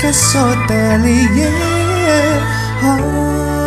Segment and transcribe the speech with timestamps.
[0.00, 1.52] Hotelier podcast Hotelier
[2.82, 3.59] ah.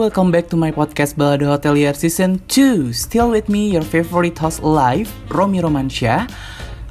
[0.00, 4.64] Welcome back to my podcast Balada Hotelier Season 2 Still with me, your favorite host
[4.64, 6.24] alive, Romi Romansyah.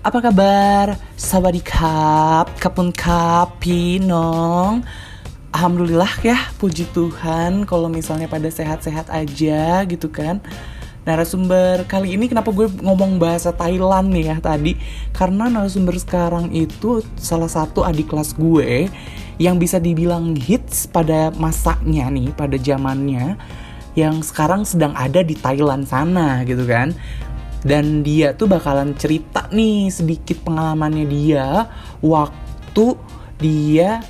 [0.06, 0.94] Apa kabar?
[1.18, 4.86] Sawadikap, kapun kap, pinong
[5.50, 10.38] Alhamdulillah ya, puji Tuhan kalau misalnya pada sehat-sehat aja gitu kan.
[11.02, 14.78] Narasumber kali ini kenapa gue ngomong bahasa Thailand nih ya tadi?
[15.18, 18.86] Karena narasumber sekarang itu salah satu adik kelas gue
[19.40, 23.40] Yang bisa dibilang hits pada masanya nih, pada zamannya
[23.96, 26.92] Yang sekarang sedang ada di Thailand sana gitu kan
[27.64, 31.72] Dan dia tuh bakalan cerita nih sedikit pengalamannya dia
[32.04, 32.86] Waktu
[33.40, 34.04] dia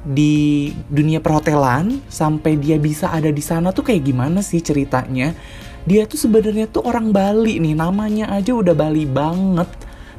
[0.00, 5.36] di dunia perhotelan sampai dia bisa ada di sana tuh kayak gimana sih ceritanya?
[5.84, 9.68] Dia tuh sebenarnya tuh orang Bali nih, namanya aja udah Bali banget.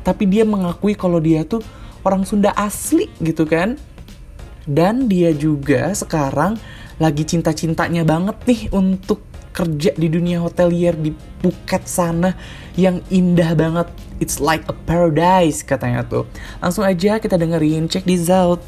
[0.02, 1.62] Tapi dia mengakui kalau dia tuh
[2.06, 3.78] orang Sunda asli gitu kan.
[4.66, 6.58] Dan dia juga sekarang
[7.02, 12.31] lagi cinta-cintanya banget nih untuk kerja di dunia hotelier di Phuket sana
[12.78, 13.88] yang indah banget.
[14.22, 16.30] It's like a paradise katanya tuh.
[16.62, 18.62] Langsung aja kita dengerin, check this out.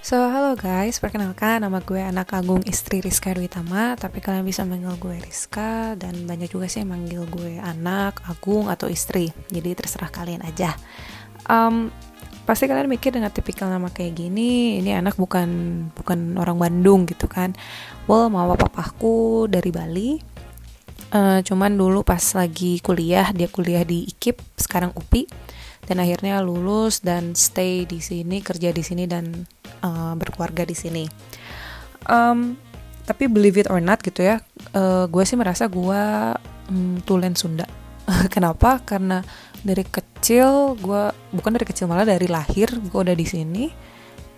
[0.00, 4.96] So, halo guys, perkenalkan nama gue anak agung istri Rizka Dwi-Tama Tapi kalian bisa manggil
[4.96, 10.08] gue Rizka Dan banyak juga sih yang manggil gue anak, agung, atau istri Jadi terserah
[10.08, 10.72] kalian aja
[11.46, 11.92] um,
[12.50, 17.30] Pasti kalian mikir dengan tipikal nama kayak gini Ini anak bukan bukan orang Bandung gitu
[17.30, 17.54] kan.
[18.10, 20.18] Well, mama papaku dari Bali.
[21.14, 25.30] Uh, Cuman dulu pas lagi kuliah, dia kuliah di IKIP, sekarang UPI
[25.86, 29.46] dan akhirnya lulus dan stay di sini kerja di sini dan
[29.86, 31.06] uh, berkeluarga di sini.
[32.10, 32.58] Um,
[33.06, 34.42] tapi believe it or not gitu ya
[34.74, 36.02] uh, gue sih merasa gue
[36.66, 37.66] um, tulen Sunda.
[38.34, 38.82] Kenapa?
[38.82, 39.22] Karena
[39.60, 41.02] dari kecil gue
[41.36, 43.64] bukan dari kecil malah dari lahir gue udah di sini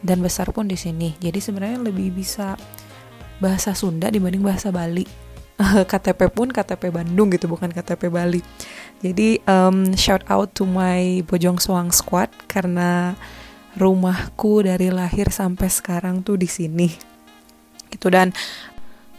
[0.02, 1.14] dan besar pun di sini.
[1.22, 2.58] Jadi sebenarnya lebih bisa
[3.38, 5.06] bahasa Sunda dibanding bahasa Bali.
[5.90, 8.42] KTP pun KTP Bandung gitu bukan KTP Bali.
[8.98, 13.14] Jadi um, shout out to my Bojong Soang Squad karena
[13.78, 16.90] rumahku dari lahir sampai sekarang tuh di sini.
[17.88, 18.34] Gitu dan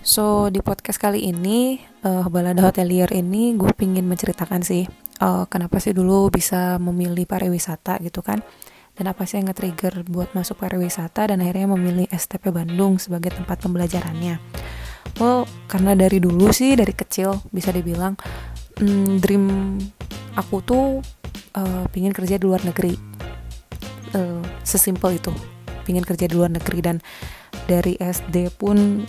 [0.03, 4.83] so di podcast kali ini uh, balada hotelier ini gue pingin menceritakan sih
[5.21, 8.41] uh, kenapa sih dulu bisa memilih pariwisata gitu kan?
[8.93, 13.57] Dan apa sih yang nge-trigger buat masuk pariwisata dan akhirnya memilih STP Bandung sebagai tempat
[13.61, 14.37] pembelajarannya?
[15.17, 18.17] Well karena dari dulu sih dari kecil bisa dibilang
[18.81, 19.77] hmm, dream
[20.33, 20.85] aku tuh
[21.57, 22.93] uh, pingin kerja di luar negeri.
[24.13, 25.33] Uh, sesimpel itu
[25.83, 27.01] pingin kerja di luar negeri dan
[27.65, 29.03] dari SD pun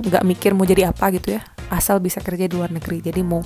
[0.00, 3.02] nggak um, mikir mau jadi apa gitu ya asal bisa kerja di luar negeri.
[3.02, 3.42] Jadi mau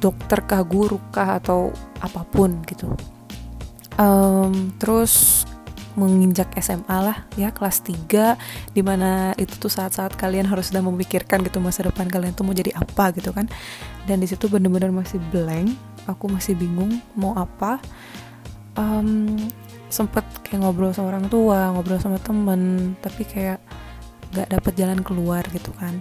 [0.00, 2.90] dokter kah guru kah atau apa pun gitu.
[4.00, 5.44] Um, terus
[5.98, 11.44] menginjak SMA lah ya kelas 3 di mana itu tuh saat-saat kalian harus sudah memikirkan
[11.44, 13.46] gitu masa depan kalian tuh mau jadi apa gitu kan.
[14.08, 15.76] Dan di situ bener-bener masih blank
[16.08, 17.78] aku masih bingung mau apa.
[18.78, 19.36] Um,
[19.90, 23.58] sempet kayak ngobrol sama orang tua ngobrol sama temen tapi kayak
[24.30, 25.98] nggak dapet jalan keluar gitu kan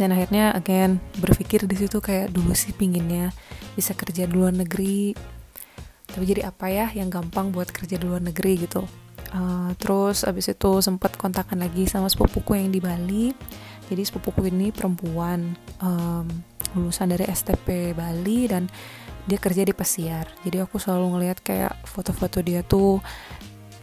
[0.00, 3.36] dan akhirnya again berpikir di situ kayak dulu sih pinginnya
[3.76, 5.12] bisa kerja di luar negeri.
[6.08, 8.88] Tapi jadi apa ya yang gampang buat kerja di luar negeri gitu.
[9.30, 13.36] Uh, terus abis itu sempat kontakan lagi sama sepupuku yang di Bali.
[13.92, 15.52] Jadi sepupuku ini perempuan
[15.84, 16.24] um,
[16.72, 18.72] lulusan dari STP Bali dan
[19.28, 20.24] dia kerja di pesiar.
[20.48, 23.04] Jadi aku selalu ngeliat kayak foto-foto dia tuh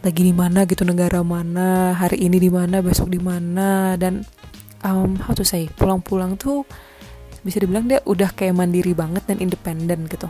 [0.02, 4.22] lagi di mana gitu negara mana hari ini di mana besok di mana dan
[4.84, 6.62] um, how to say pulang-pulang tuh
[7.42, 10.28] bisa dibilang dia udah kayak mandiri banget dan independen gitu.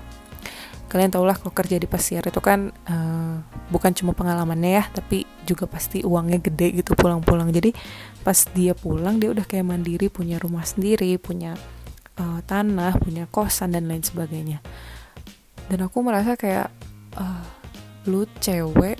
[0.88, 3.36] Kalian tau lah kalau kerja di pesiar itu kan uh,
[3.68, 7.52] bukan cuma pengalamannya ya tapi juga pasti uangnya gede gitu pulang-pulang.
[7.52, 7.76] Jadi
[8.24, 11.56] pas dia pulang dia udah kayak mandiri punya rumah sendiri punya
[12.16, 14.64] uh, tanah punya kosan dan lain sebagainya.
[15.68, 16.72] Dan aku merasa kayak
[17.20, 17.44] uh,
[18.08, 18.96] lu cewek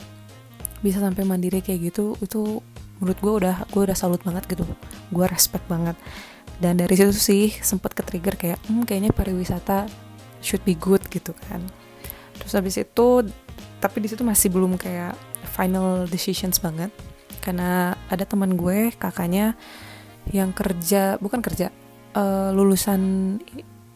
[0.84, 2.60] bisa sampai mandiri kayak gitu itu
[2.98, 4.66] menurut gue udah gue udah salut banget gitu.
[5.10, 5.94] Gue respect banget.
[6.58, 9.86] Dan dari situ sih sempat ke trigger kayak hmm, kayaknya pariwisata
[10.42, 11.62] should be good gitu kan.
[12.38, 13.08] Terus habis itu
[13.78, 15.14] tapi di situ masih belum kayak
[15.54, 16.90] final decisions banget.
[17.38, 19.54] Karena ada teman gue kakaknya
[20.34, 21.70] yang kerja bukan kerja
[22.18, 23.38] eh, lulusan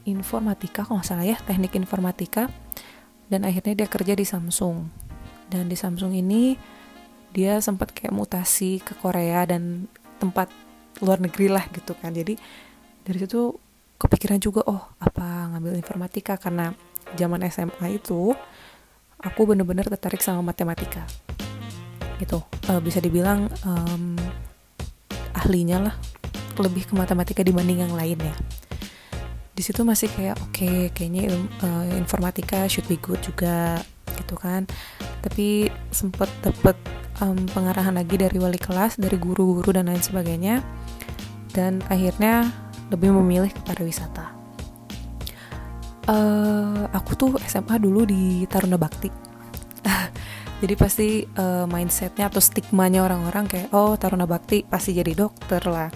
[0.03, 2.47] informatika kalau nggak salah ya teknik informatika.
[3.27, 4.87] Dan akhirnya dia kerja di Samsung.
[5.49, 6.55] Dan di Samsung ini
[7.33, 9.89] dia sempat kayak mutasi ke Korea dan
[10.21, 10.53] tempat
[11.01, 12.13] luar negeri lah gitu kan.
[12.13, 12.37] Jadi
[13.03, 13.57] dari situ
[13.97, 16.37] kepikiran juga oh apa ngambil informatika?
[16.37, 16.71] Karena
[17.17, 18.37] zaman SMA itu
[19.19, 21.09] aku bener-bener tertarik sama matematika.
[22.21, 22.39] Gitu.
[22.69, 24.15] Eh, bisa dibilang em,
[25.35, 25.95] ahlinya lah
[26.61, 28.37] lebih ke matematika dibanding yang lain ya.
[29.53, 33.81] Di situ masih kayak oke kayaknya ilm- eh, informatika should be good juga
[34.21, 34.69] gitu kan.
[35.25, 36.77] Tapi sempet dapet
[37.23, 40.61] em, pengarahan lagi dari wali kelas dari guru-guru dan lain sebagainya.
[41.55, 42.51] Dan akhirnya
[42.91, 44.35] lebih memilih ke pariwisata.
[46.11, 49.09] Eh aku tuh SMA dulu di Taruna Bakti.
[50.63, 55.91] Jadi pasti eh, mindsetnya atau stigmanya orang-orang kayak oh Taruna Bakti pasti jadi dokter lah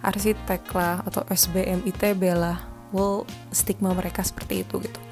[0.00, 2.62] arsitek lah atau SBM ITB lah.
[2.94, 5.05] Well stigma mereka seperti itu gitu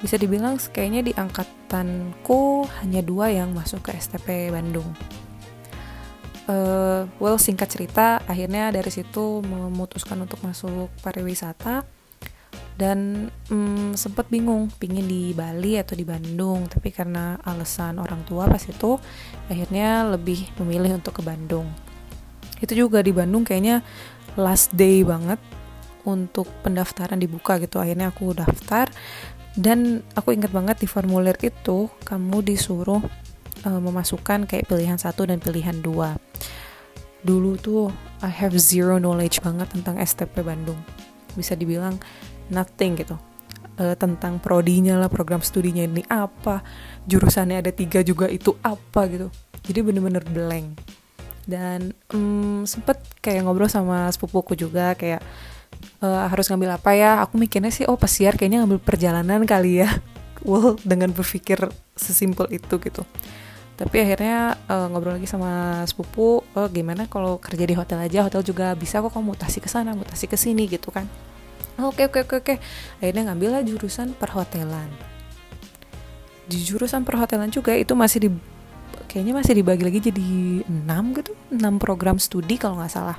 [0.00, 4.88] bisa dibilang kayaknya di angkatanku hanya dua yang masuk ke STP Bandung.
[6.46, 11.82] Eh, well singkat cerita akhirnya dari situ memutuskan untuk masuk pariwisata
[12.78, 16.70] dan mm, sempat bingung pingin di Bali atau di Bandung.
[16.70, 18.94] Tapi karena alasan orang tua pas itu
[19.50, 21.66] akhirnya lebih memilih untuk ke Bandung.
[22.62, 23.82] Itu juga di Bandung kayaknya
[24.38, 25.40] last day banget
[26.06, 27.82] untuk pendaftaran dibuka gitu.
[27.82, 28.86] Akhirnya aku daftar
[29.56, 33.00] dan aku ingat banget di formulir itu kamu disuruh
[33.64, 36.20] eh, memasukkan kayak pilihan satu dan pilihan dua.
[37.24, 37.88] Dulu tuh
[38.20, 40.76] I have zero knowledge banget tentang STP Bandung.
[41.32, 41.96] Bisa dibilang
[42.52, 43.16] nothing gitu.
[43.80, 46.64] Eh, tentang prodinya lah program studinya ini apa
[47.04, 49.32] jurusannya ada tiga juga itu apa gitu.
[49.64, 50.80] Jadi bener-bener blank.
[51.48, 55.24] Dan mm, sempet kayak ngobrol sama sepupuku juga kayak
[56.02, 57.22] eh, harus ngambil apa ya?
[57.24, 59.90] Aku mikirnya sih oh pesiar kayaknya ngambil perjalanan kali ya.
[60.46, 61.58] Well dengan berpikir
[61.96, 63.02] sesimpel itu gitu.
[63.76, 68.26] Tapi akhirnya eh, ngobrol lagi sama sepupu oh gimana kalau kerja di hotel aja?
[68.26, 71.08] Hotel juga bisa kok kamu mutasi ke sana mutasi ke sini gitu kan.
[71.76, 72.54] Oke oke oke oke.
[73.00, 74.88] Akhirnya ngambil lah jurusan perhotelan.
[76.46, 78.30] Di jurusan perhotelan juga itu masih di
[79.16, 80.26] kayaknya masih dibagi lagi jadi
[80.68, 83.16] 6 gitu 6 program studi kalau nggak salah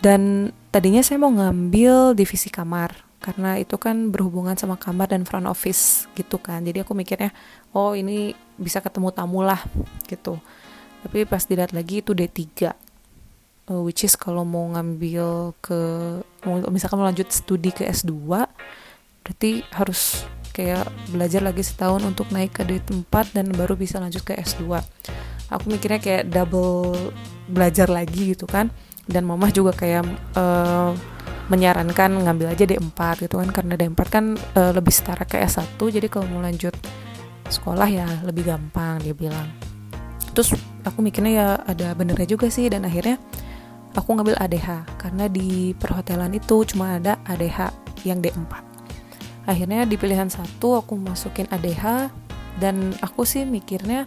[0.00, 5.44] dan tadinya saya mau ngambil divisi kamar karena itu kan berhubungan sama kamar dan front
[5.44, 6.64] office gitu kan.
[6.64, 7.36] Jadi aku mikirnya
[7.76, 9.60] oh ini bisa ketemu tamu lah
[10.08, 10.40] gitu.
[11.04, 12.72] Tapi pas dilihat lagi itu D3
[13.70, 15.78] Uh, which is kalau mau ngambil ke
[16.74, 18.10] misalkan mau lanjut studi ke S2
[19.22, 24.34] berarti harus kayak belajar lagi setahun untuk naik ke D4 dan baru bisa lanjut ke
[24.34, 24.74] S2
[25.54, 27.14] aku mikirnya kayak double
[27.46, 28.74] belajar lagi gitu kan
[29.10, 30.06] dan mamah juga kayak
[30.38, 30.94] uh,
[31.50, 33.50] menyarankan ngambil aja D4 gitu kan.
[33.50, 36.72] Karena D4 kan uh, lebih setara ke S1 jadi kalau mau lanjut
[37.50, 39.50] sekolah ya lebih gampang dia bilang.
[40.30, 40.54] Terus
[40.86, 42.70] aku mikirnya ya ada benernya juga sih.
[42.70, 43.18] Dan akhirnya
[43.98, 47.74] aku ngambil ADH karena di perhotelan itu cuma ada ADH
[48.06, 48.70] yang D4
[49.50, 52.12] akhirnya di pilihan satu aku masukin ADH
[52.62, 54.06] dan aku sih mikirnya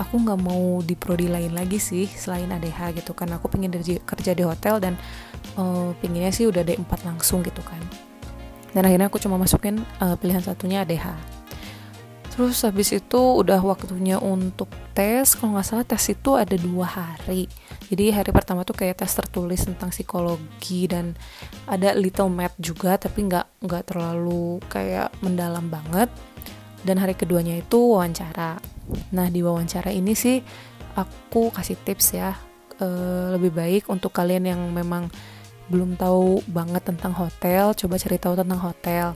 [0.00, 3.28] aku nggak mau di prodi lain lagi sih selain ADH gitu kan.
[3.36, 4.96] Aku pengen kerja, kerja di hotel dan
[5.60, 7.84] uh, pinginnya sih udah D4 langsung gitu kan.
[8.72, 11.40] Dan akhirnya aku cuma masukin uh, pilihan satunya ADH
[12.40, 17.44] terus habis itu udah waktunya untuk tes kalau nggak salah tes itu ada dua hari.
[17.92, 21.12] Jadi hari pertama tuh kayak tes tertulis tentang psikologi dan
[21.68, 26.08] ada little math juga tapi nggak nggak terlalu kayak mendalam banget.
[26.80, 28.56] Dan hari keduanya itu wawancara
[29.14, 30.42] nah di wawancara ini sih
[30.94, 32.34] aku kasih tips ya
[32.82, 35.10] eh, lebih baik untuk kalian yang memang
[35.70, 39.14] belum tahu banget tentang hotel coba cari tahu tentang hotel.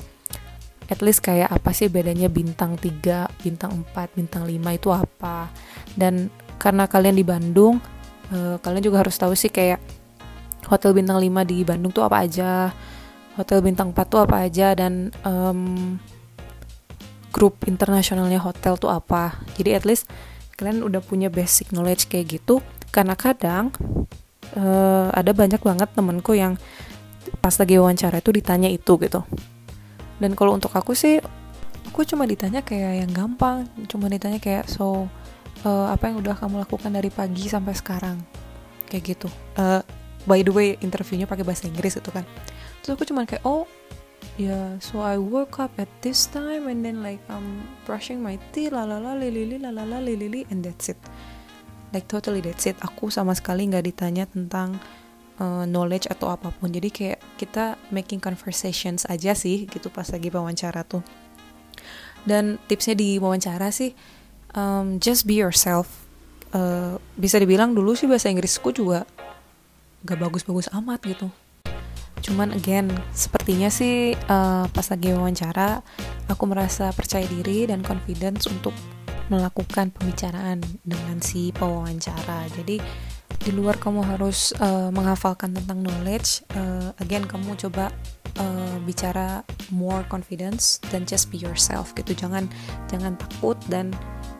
[0.86, 5.48] At least kayak apa sih bedanya bintang 3, bintang 4, bintang 5 itu apa?
[5.96, 6.28] Dan
[6.60, 7.82] karena kalian di Bandung
[8.30, 9.82] eh, kalian juga harus tahu sih kayak
[10.70, 12.70] hotel bintang 5 di Bandung tuh apa aja
[13.34, 15.98] hotel bintang 4 tuh apa aja dan em,
[17.34, 19.42] grup internasionalnya hotel tuh apa.
[19.58, 20.06] Jadi at least
[20.54, 22.62] kalian udah punya basic knowledge kayak gitu.
[22.94, 23.74] Karena kadang
[24.54, 26.54] eh, ada banyak banget temenku yang
[27.42, 29.26] pas lagi wawancara itu ditanya itu gitu.
[30.22, 31.18] Dan kalau untuk aku sih
[31.90, 33.66] aku cuma ditanya kayak yang gampang.
[33.90, 35.10] Cuma ditanya kayak so
[35.66, 38.22] eh, apa yang udah kamu lakukan dari pagi sampai sekarang?
[38.86, 39.28] Kayak gitu.
[39.58, 39.82] Eh,
[40.30, 42.22] by the way interviewnya pakai bahasa Inggris itu kan.
[42.86, 43.66] Terus aku cuma kayak oh
[44.34, 48.74] yeah so I woke up at this time and then like I'm brushing my teeth
[48.74, 50.98] lalala lilili lalala lilili and that's it.
[51.94, 52.74] Like totally that's it.
[52.82, 54.82] Aku sama sekali nggak ditanya tentang
[55.38, 56.74] uh, knowledge atau apa pun.
[56.74, 61.06] Jadi kayak kita making conversations aja sih gitu pas lagi wawancara tuh.
[62.26, 63.94] Dan tipsnya di wawancara sih
[64.58, 66.06] um, just be yourself.
[66.54, 69.02] Uh, bisa dibilang dulu sih bahasa Inggrisku juga
[70.06, 71.26] gak bagus-bagus amat gitu
[72.24, 75.84] cuman again sepertinya sih uh, pas lagi wawancara
[76.32, 78.72] aku merasa percaya diri dan confidence untuk
[79.32, 82.44] melakukan pembicaraan dengan si pewawancara.
[82.52, 82.76] Jadi
[83.44, 87.92] di luar kamu harus uh, menghafalkan tentang knowledge uh, again kamu coba
[88.40, 92.12] uh, bicara more confidence dan just be yourself gitu.
[92.12, 92.48] Jangan
[92.88, 93.92] jangan takut dan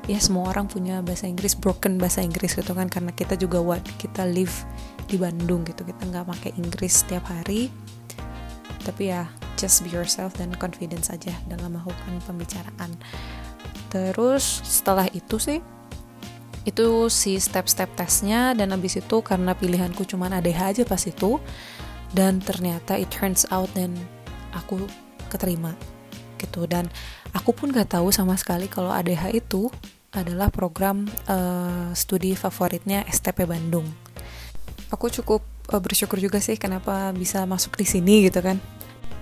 [0.05, 3.81] ya semua orang punya bahasa Inggris broken bahasa Inggris gitu kan karena kita juga what
[3.97, 4.53] kita live
[5.09, 5.85] di Bandung gitu.
[5.85, 7.69] Kita nggak pakai Inggris setiap hari.
[8.85, 9.25] Tapi ya
[9.57, 12.93] just be yourself dan confidence aja dalam melakukan pembicaraan.
[13.89, 15.63] Terus setelah itu sih
[16.65, 21.37] itu si step-step tesnya dan abis itu karena pilihanku cuma ADH aja pas itu
[22.17, 23.93] dan ternyata it turns out dan
[24.57, 24.81] aku
[25.29, 25.77] keterima
[26.41, 26.65] gitu.
[26.65, 26.89] Dan
[27.37, 29.69] aku pun gak tahu sama sekali kalau ADH itu
[30.15, 34.04] adalah program uh, studi favoritnya STP Bandung
[34.91, 35.41] aku cukup
[35.73, 38.61] uh, bersyukur juga sih kenapa bisa masuk di sini gitu kan.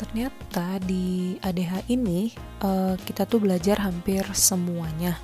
[0.00, 2.34] Ternyata di ADH ini
[2.66, 5.14] uh, kita tuh belajar hampir semuanya.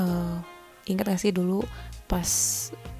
[0.00, 0.40] Uh,
[0.88, 1.60] ingat gak sih dulu
[2.08, 2.28] pas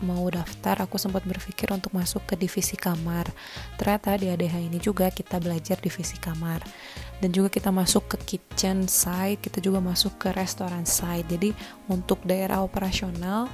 [0.01, 3.29] mau daftar aku sempat berpikir untuk masuk ke divisi kamar.
[3.77, 6.65] Ternyata di ADH ini juga kita belajar divisi kamar.
[7.21, 11.29] Dan juga kita masuk ke kitchen side kita juga masuk ke restoran side.
[11.29, 11.53] Jadi
[11.89, 13.49] untuk daerah operasional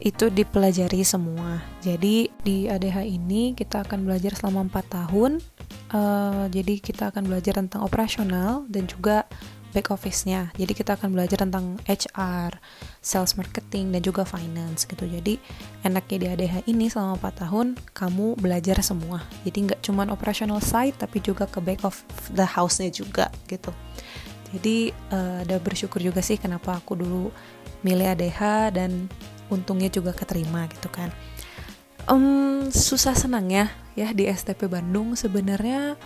[0.00, 5.32] itu dipelajari semua jadi di ADH ini kita akan belajar selama 4 tahun
[5.92, 9.24] uh, jadi kita akan belajar tentang operasional dan juga
[9.76, 10.48] back office-nya.
[10.56, 12.56] Jadi kita akan belajar tentang HR,
[13.04, 15.04] sales marketing dan juga finance gitu.
[15.04, 15.36] Jadi
[15.84, 19.20] enaknya di ADH ini selama 4 tahun kamu belajar semua.
[19.44, 22.00] Jadi nggak cuma operational side tapi juga ke back of
[22.32, 23.68] the house-nya juga gitu.
[24.56, 27.28] Jadi uh, ada bersyukur juga sih kenapa aku dulu
[27.84, 29.12] milih ADH dan
[29.52, 31.10] untungnya juga keterima gitu kan.
[32.06, 33.66] Um, susah senang ya
[33.98, 35.98] ya di STP Bandung sebenarnya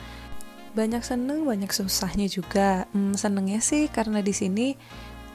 [0.73, 2.87] banyak seneng banyak susahnya juga.
[2.95, 4.79] Hmm, senengnya sih karena di sini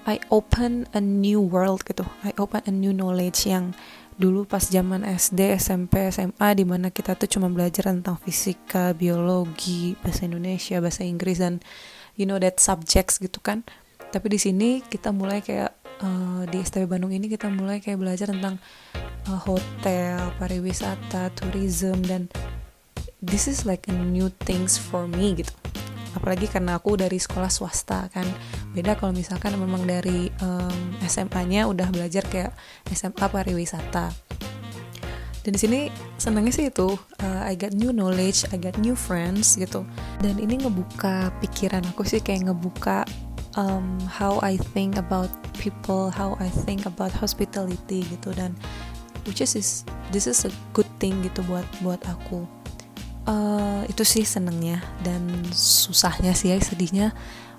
[0.06, 2.06] I open a new world gitu.
[2.24, 3.74] I open a new knowledge yang
[4.16, 10.00] dulu pas zaman SD SMP SMA di mana kita tuh cuma belajar tentang fisika biologi
[10.00, 11.60] bahasa Indonesia bahasa Inggris dan
[12.16, 13.68] you know that subjects gitu kan.
[14.16, 18.32] Tapi di sini kita mulai kayak uh, di STB Bandung ini kita mulai kayak belajar
[18.32, 18.60] tentang
[19.30, 22.28] uh, hotel pariwisata tourism dan
[23.24, 25.52] this is like a new things for me gitu.
[26.16, 28.24] Apalagi karena aku dari sekolah swasta kan.
[28.72, 32.56] Beda kalau misalkan memang dari um, SMA-nya udah belajar kayak
[32.88, 34.16] SMA pariwisata.
[35.46, 35.80] Dan di sini
[36.18, 39.84] senangnya sih itu uh, I got new knowledge I got new friends gitu.
[40.24, 43.06] Dan ini ngebuka pikiran aku sih kayak ngebuka
[43.56, 48.36] um, how I think about people how I think about hospitality gitu.
[48.36, 48.56] Dan
[49.26, 49.84] which is
[50.14, 52.46] this is a good thing gitu buat buat aku.
[53.26, 57.10] Uh, itu sih senengnya dan susahnya sih ya sedihnya.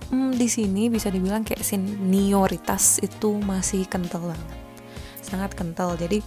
[0.07, 4.51] Hmm, di sini bisa dibilang kayak senioritas itu masih kental banget.
[5.19, 5.99] Sangat kental.
[5.99, 6.23] Jadi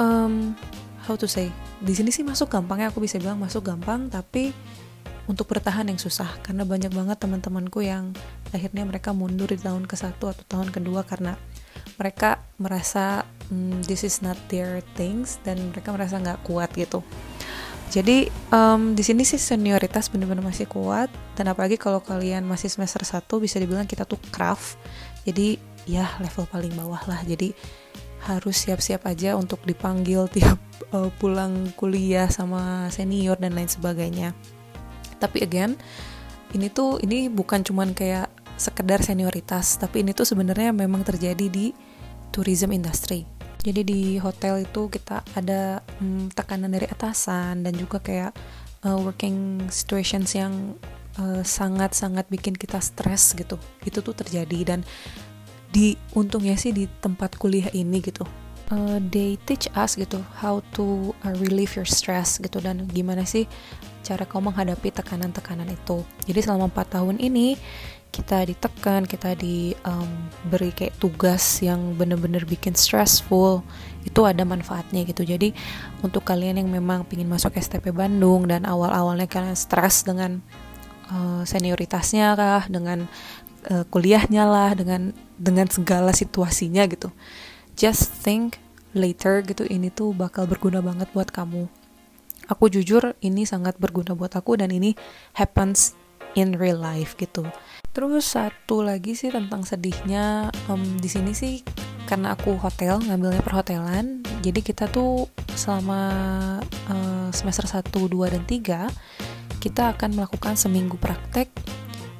[0.00, 0.56] um,
[1.04, 1.52] how to say
[1.84, 2.88] di sini sih masuk gampang ya.
[2.88, 4.56] Aku bisa bilang masuk gampang tapi
[5.24, 8.12] untuk bertahan yang susah karena banyak banget teman-temanku yang
[8.52, 11.40] akhirnya mereka mundur di tahun ke satu atau tahun kedua karena
[11.96, 17.00] mereka merasa mm, this is not their things dan mereka merasa nggak kuat gitu
[17.94, 21.06] jadi um, di sini sih senioritas benar-benar masih kuat
[21.38, 24.74] dan apalagi kalau kalian masih semester 1 bisa dibilang kita tuh craft.
[25.22, 27.22] Jadi ya level paling bawah lah.
[27.22, 27.54] Jadi
[28.26, 30.58] harus siap-siap aja untuk dipanggil tiap
[30.90, 34.34] uh, pulang kuliah sama senior dan lain sebagainya.
[35.18, 35.78] Tapi again,
[36.54, 41.74] ini tuh ini bukan cuman kayak sekedar senioritas, tapi ini tuh sebenarnya memang terjadi di
[42.30, 43.26] tourism industry.
[43.64, 48.36] Jadi di hotel itu kita ada hmm, tekanan dari atasan dan juga kayak
[48.84, 50.76] uh, working situations yang
[51.16, 53.56] uh, sangat-sangat bikin kita stres gitu.
[53.82, 54.80] Itu tuh terjadi dan
[55.72, 58.22] di untungnya sih di tempat kuliah ini gitu.
[58.68, 63.44] Uh, they teach us gitu how to uh, relieve your stress gitu dan gimana sih
[64.04, 67.56] cara kamu menghadapi tekanan-tekanan itu jadi selama 4 tahun ini
[68.14, 73.66] kita ditekan, kita diberi um, kayak tugas yang bener-bener bikin stressful,
[74.06, 75.26] itu ada manfaatnya gitu.
[75.26, 75.50] Jadi
[75.98, 80.38] untuk kalian yang memang ingin masuk STP Bandung dan awal-awalnya kalian stres dengan
[81.10, 83.10] uh, senioritasnya kah dengan
[83.68, 87.10] uh, kuliahnya lah dengan dengan segala situasinya gitu
[87.74, 88.60] just think
[88.94, 91.66] later gitu ini tuh bakal berguna banget buat kamu
[92.48, 94.96] aku jujur ini sangat berguna buat aku dan ini
[95.36, 95.96] happens
[96.34, 97.46] in real life gitu.
[97.94, 101.62] Terus satu lagi sih tentang sedihnya um, di sini sih
[102.04, 105.24] karena aku hotel ngambilnya perhotelan jadi kita tuh
[105.56, 106.12] selama
[106.92, 111.48] uh, semester 1, 2, dan 3 kita akan melakukan seminggu praktek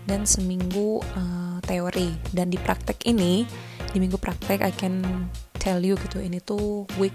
[0.09, 2.17] dan seminggu uh, teori.
[2.33, 3.45] Dan di praktek ini
[3.93, 5.05] di minggu praktek I can
[5.61, 7.13] tell you gitu ini tuh week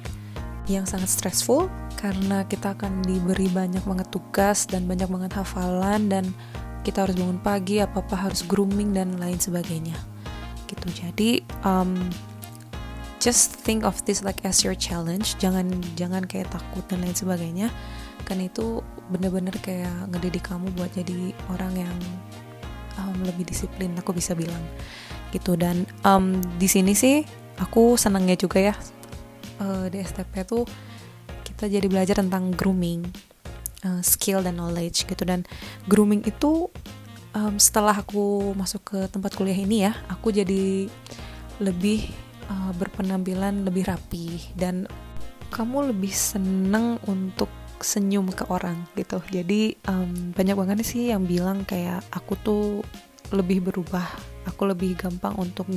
[0.78, 1.66] yang sangat stressful
[1.98, 6.26] karena kita akan diberi banyak banget tugas dan banyak banget hafalan dan
[6.86, 9.98] kita harus bangun pagi apa apa harus grooming dan lain sebagainya.
[10.70, 10.88] Gitu.
[10.96, 11.98] Jadi um,
[13.20, 15.36] just think of this like as your challenge.
[15.42, 15.68] Jangan
[16.00, 17.68] jangan kayak takut dan lain sebagainya.
[18.24, 18.80] Kan itu
[19.12, 21.98] bener-bener kayak ngedidik kamu buat jadi orang yang
[23.02, 24.64] um, lebih disiplin aku bisa bilang.
[25.36, 25.60] Gitu.
[25.60, 27.28] Dan um, di sini sih
[27.60, 28.76] aku senangnya juga ya
[29.62, 30.64] uh, di STP tuh
[31.46, 33.04] kita jadi belajar tentang grooming
[33.84, 35.24] uh, skill dan knowledge gitu.
[35.28, 35.44] Dan
[35.86, 36.72] grooming itu
[37.36, 40.88] um, setelah aku masuk ke tempat kuliah ini ya aku jadi
[41.60, 42.08] lebih
[42.48, 44.88] uh, berpenampilan lebih rapi dan
[45.50, 47.50] kamu lebih seneng untuk
[47.80, 49.24] senyum ke orang gitu.
[49.32, 52.66] Jadi um, banyak banget sih yang bilang kayak aku tuh
[53.30, 54.04] lebih berubah
[54.50, 55.70] aku lebih gampang untuk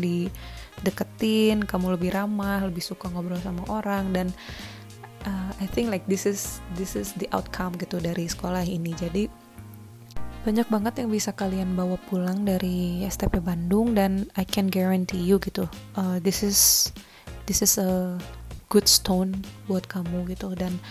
[0.82, 4.26] dideketin kamu lebih ramah lebih suka ngobrol sama orang dan
[5.24, 8.92] uh, I think like this is this is the outcome gitu dari sekolah ini.
[8.98, 9.30] Jadi
[10.42, 15.38] banyak banget yang bisa kalian bawa pulang dari STP Bandung dan I can guarantee you
[15.38, 16.90] gitu uh, this is
[17.46, 18.18] this is a
[18.66, 19.38] good stone
[19.70, 20.56] buat kamu gitu.
[20.58, 20.82] Dan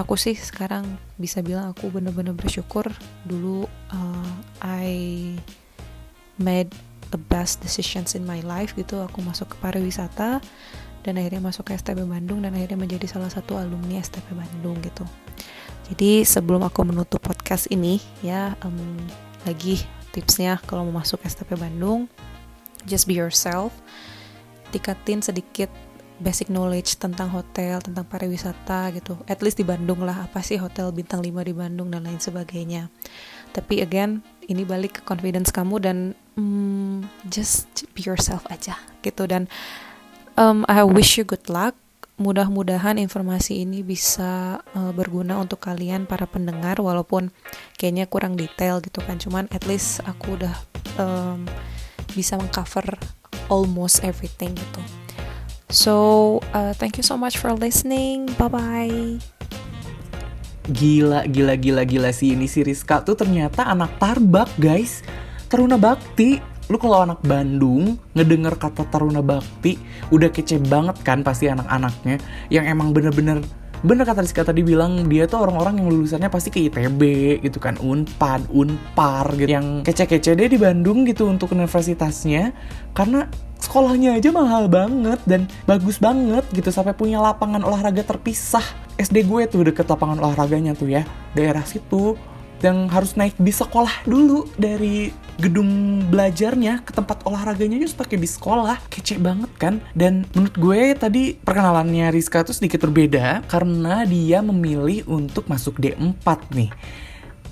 [0.00, 0.86] aku sih sekarang
[1.20, 2.88] bisa bilang aku bener-bener bersyukur.
[3.28, 4.32] Dulu uh,
[4.64, 4.88] I
[6.40, 6.72] made
[7.14, 10.42] the best decisions in my life gitu aku masuk ke pariwisata
[11.06, 15.06] dan akhirnya masuk ke STP Bandung dan akhirnya menjadi salah satu alumni STP Bandung gitu
[15.94, 18.98] jadi sebelum aku menutup podcast ini ya um,
[19.46, 19.78] lagi
[20.10, 22.10] tipsnya kalau mau masuk STP Bandung
[22.82, 23.70] just be yourself
[24.74, 25.70] tingkatin sedikit
[26.22, 29.18] basic knowledge tentang hotel, tentang pariwisata gitu.
[29.26, 32.86] At least di Bandung lah, apa sih hotel bintang 5 di Bandung dan lain sebagainya.
[33.50, 35.96] Tapi again, ini balik ke confidence kamu dan
[36.36, 39.26] um, just be yourself aja gitu.
[39.26, 39.50] Dan
[40.38, 41.74] um, I wish you good luck.
[42.14, 47.34] Mudah-mudahan informasi ini bisa uh, berguna untuk kalian para pendengar walaupun
[47.74, 49.18] kayaknya kurang detail gitu kan.
[49.18, 50.54] Cuman at least aku udah
[50.94, 51.42] um,
[52.14, 52.86] bisa mengcover
[53.50, 54.82] almost everything gitu.
[55.74, 55.94] So
[56.54, 58.30] uh, thank you so much for listening.
[58.38, 59.18] Bye bye
[60.64, 65.04] Gila, gila, gila, gila sih ini si Rizka tuh ternyata anak tarbak guys
[65.54, 66.34] Taruna Bakti.
[66.66, 69.78] Lu kalau anak Bandung ngedenger kata Taruna Bakti
[70.10, 72.18] udah kece banget kan pasti anak-anaknya.
[72.50, 73.38] Yang emang bener-bener
[73.78, 77.02] bener kata Rizka tadi bilang dia tuh orang-orang yang lulusannya pasti ke ITB
[77.46, 77.78] gitu kan.
[77.78, 79.46] Unpad, Unpar gitu.
[79.46, 82.50] Yang kece-kece deh di Bandung gitu untuk universitasnya.
[82.90, 83.30] Karena
[83.62, 86.74] sekolahnya aja mahal banget dan bagus banget gitu.
[86.74, 88.66] Sampai punya lapangan olahraga terpisah.
[88.98, 91.06] SD gue tuh deket lapangan olahraganya tuh ya.
[91.30, 92.18] Daerah situ
[92.64, 98.40] yang harus naik bis sekolah dulu dari gedung belajarnya ke tempat olahraganya just pakai bis
[98.40, 98.80] sekolah.
[98.88, 99.84] Kece banget kan?
[99.92, 106.24] Dan menurut gue tadi perkenalannya Rizka tuh sedikit berbeda karena dia memilih untuk masuk D4
[106.56, 106.72] nih.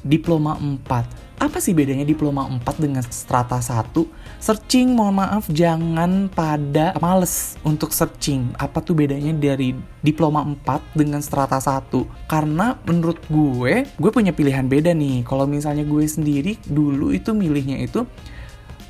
[0.03, 3.91] Diploma 4 apa sih bedanya diploma 4 dengan strata 1?
[4.39, 8.55] Searching, mohon maaf, jangan pada males untuk searching.
[8.55, 9.75] Apa tuh bedanya dari
[10.07, 12.31] diploma 4 dengan strata 1?
[12.31, 15.27] Karena menurut gue, gue punya pilihan beda nih.
[15.27, 18.07] Kalau misalnya gue sendiri dulu itu milihnya itu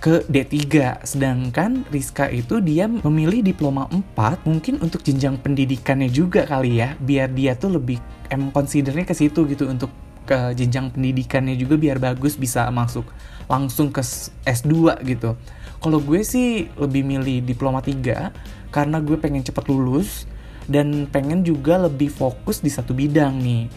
[0.02, 0.60] ke D3
[1.08, 7.30] sedangkan Rizka itu dia memilih diploma 4 mungkin untuk jenjang pendidikannya juga kali ya biar
[7.30, 9.94] dia tuh lebih emang considernya ke situ gitu untuk
[10.32, 13.04] ke jenjang pendidikannya juga biar bagus bisa masuk
[13.52, 14.00] langsung ke
[14.48, 15.36] S2 gitu.
[15.76, 20.24] Kalau gue sih lebih milih diploma 3 karena gue pengen cepet lulus
[20.64, 23.68] dan pengen juga lebih fokus di satu bidang nih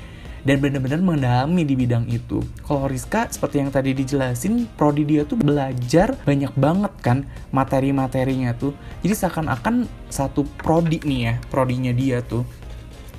[0.45, 2.39] dan benar-benar mendalami di bidang itu.
[2.63, 8.71] Kalau Rizka seperti yang tadi dijelasin, prodi dia tuh belajar banyak banget kan materi-materinya tuh.
[9.01, 12.45] Jadi seakan-akan satu prodi nih ya, prodinya dia tuh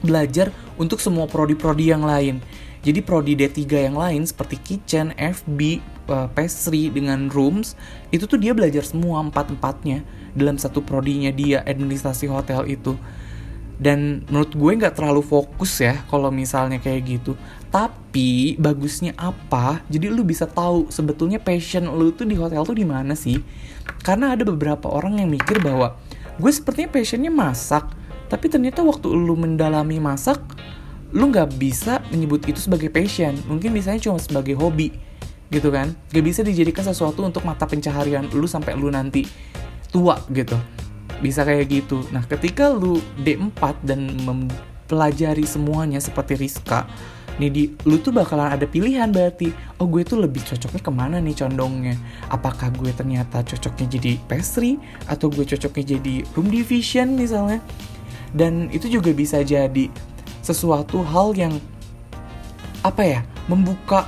[0.07, 2.39] belajar untuk semua prodi-prodi yang lain.
[2.87, 7.75] Jadi prodi D3 yang lain seperti kitchen, FB, uh, pastry dengan rooms
[8.15, 10.07] itu tuh dia belajar semua empat-empatnya
[10.39, 12.95] dalam satu prodinya dia administrasi hotel itu.
[13.77, 17.37] dan menurut gue nggak terlalu fokus ya kalau misalnya kayak gitu.
[17.69, 19.85] Tapi bagusnya apa?
[19.93, 23.37] Jadi lu bisa tahu sebetulnya passion lu tuh di hotel tuh di mana sih?
[24.01, 25.93] Karena ada beberapa orang yang mikir bahwa
[26.41, 27.85] gue sepertinya passionnya masak
[28.27, 30.41] tapi ternyata waktu lu mendalami masak
[31.17, 33.33] lu nggak bisa menyebut itu sebagai passion.
[33.49, 34.93] Mungkin misalnya cuma sebagai hobi
[35.49, 35.97] gitu kan?
[36.13, 39.25] Gak bisa dijadikan sesuatu untuk mata pencaharian lu sampai lu nanti
[39.89, 40.61] tua gitu.
[41.25, 42.05] Bisa kayak gitu.
[42.13, 46.85] Nah ketika lu D4 dan mempelajari semuanya seperti Rizka
[47.37, 51.17] nih di lu tuh bakalan ada pilihan berarti oh gue tuh lebih cocoknya ke mana
[51.17, 51.97] nih condongnya?
[52.29, 54.77] Apakah gue ternyata cocoknya jadi pastry
[55.09, 57.65] atau gue cocoknya jadi room division misalnya?
[58.37, 59.89] Dan itu juga bisa jadi
[60.47, 61.59] sesuatu hal yang
[62.87, 64.07] apa ya membuka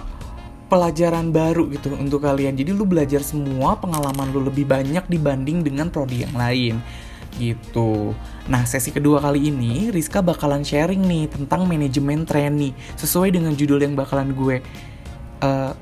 [0.71, 2.55] pelajaran baru gitu untuk kalian.
[2.55, 6.79] Jadi lu belajar semua pengalaman lu lebih banyak dibanding dengan prodi yang lain
[7.41, 8.13] gitu.
[8.47, 13.83] Nah, sesi kedua kali ini Rizka bakalan sharing nih tentang manajemen trainee sesuai dengan judul
[13.83, 14.63] yang bakalan gue
[15.43, 15.73] uh,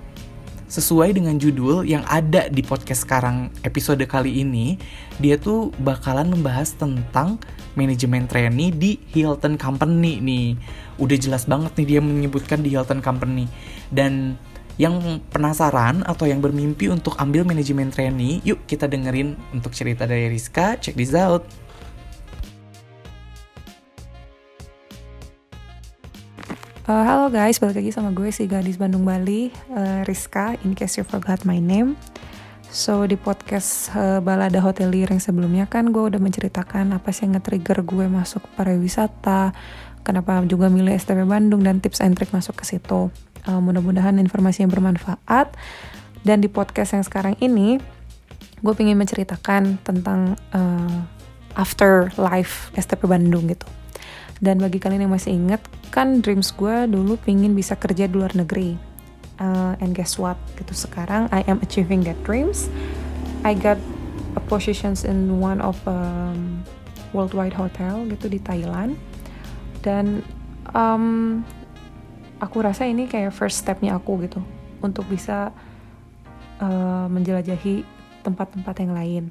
[0.66, 4.74] sesuai dengan judul yang ada di podcast sekarang episode kali ini
[5.22, 7.38] dia tuh bakalan membahas tentang
[7.79, 10.59] manajemen trainee di Hilton Company nih
[10.98, 13.46] udah jelas banget nih dia menyebutkan di Hilton Company
[13.94, 14.35] dan
[14.76, 20.29] yang penasaran atau yang bermimpi untuk ambil manajemen trainee, yuk kita dengerin untuk cerita dari
[20.29, 20.76] Rizka.
[20.76, 21.48] Check this out.
[26.87, 30.94] Uh, halo guys, balik lagi sama gue si gadis Bandung Bali, uh, Rizka, in case
[30.94, 31.99] you forgot my name.
[32.70, 37.42] So di podcast uh, Balada Hotelier yang sebelumnya kan gue udah menceritakan apa sih yang
[37.42, 39.51] nge-trigger gue masuk pariwisata,
[40.07, 43.11] kenapa juga milih STP Bandung dan tips and trick masuk ke situ.
[43.51, 45.59] Uh, mudah-mudahan informasi yang bermanfaat.
[46.22, 47.83] Dan di podcast yang sekarang ini,
[48.62, 51.03] gue pengen menceritakan tentang uh,
[51.59, 53.66] after life STP Bandung gitu.
[54.37, 58.37] Dan bagi kalian yang masih ingat, kan dreams gue dulu pengen bisa kerja di luar
[58.37, 58.77] negeri.
[59.40, 60.37] Uh, and guess what?
[60.61, 62.68] Gitu sekarang I am achieving that dreams.
[63.44, 63.81] I got
[64.37, 66.61] a positions in one of um,
[67.16, 68.96] worldwide hotel gitu di Thailand.
[69.81, 70.20] Dan
[70.77, 71.40] um,
[72.40, 74.40] aku rasa ini kayak first stepnya aku gitu
[74.85, 75.53] untuk bisa
[76.61, 77.85] uh, menjelajahi
[78.20, 79.25] tempat-tempat yang lain.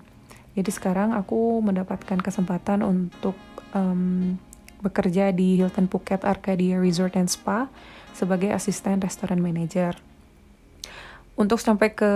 [0.56, 3.36] Jadi sekarang aku mendapatkan kesempatan untuk
[3.76, 4.40] um,
[4.82, 7.68] bekerja di Hilton Phuket Arcadia Resort and Spa
[8.16, 9.96] sebagai asisten restoran manager.
[11.36, 12.12] Untuk sampai ke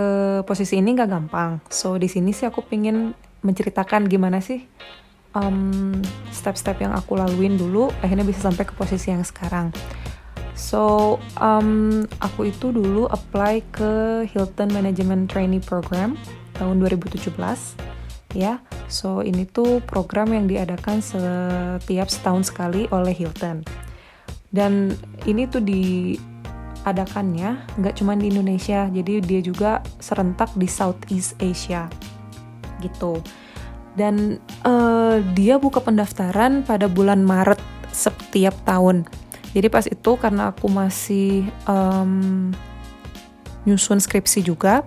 [0.48, 1.60] posisi ini gak gampang.
[1.68, 3.12] So di sini sih aku pingin
[3.44, 4.64] menceritakan gimana sih
[5.36, 6.00] um,
[6.32, 9.70] step-step yang aku laluin dulu akhirnya bisa sampai ke posisi yang sekarang.
[10.60, 13.92] So, um, aku itu dulu apply ke
[14.28, 16.20] Hilton Management Trainee Program
[16.60, 17.32] tahun 2017
[18.36, 18.60] ya.
[18.90, 23.62] So, ini tuh program yang diadakan setiap setahun sekali oleh Hilton.
[24.50, 24.98] Dan
[25.30, 31.86] ini tuh diadakannya nggak cuma di Indonesia, jadi dia juga serentak di Southeast Asia
[32.82, 33.22] gitu.
[33.94, 39.06] Dan uh, dia buka pendaftaran pada bulan Maret setiap tahun
[39.50, 42.54] jadi pas itu karena aku masih um,
[43.66, 44.86] nyusun skripsi juga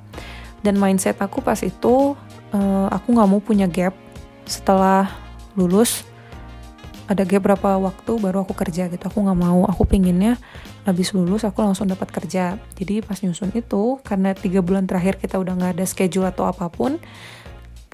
[0.64, 2.16] dan mindset aku pas itu
[2.54, 3.98] uh, aku nggak mau punya gap.
[4.46, 5.10] Setelah
[5.58, 6.06] lulus
[7.10, 9.04] ada gap berapa waktu baru aku kerja gitu.
[9.04, 9.68] Aku nggak mau.
[9.68, 10.40] Aku pinginnya
[10.88, 12.56] habis lulus aku langsung dapat kerja.
[12.78, 16.70] Jadi pas nyusun itu karena tiga bulan terakhir kita udah nggak ada schedule atau apa
[16.72, 17.02] pun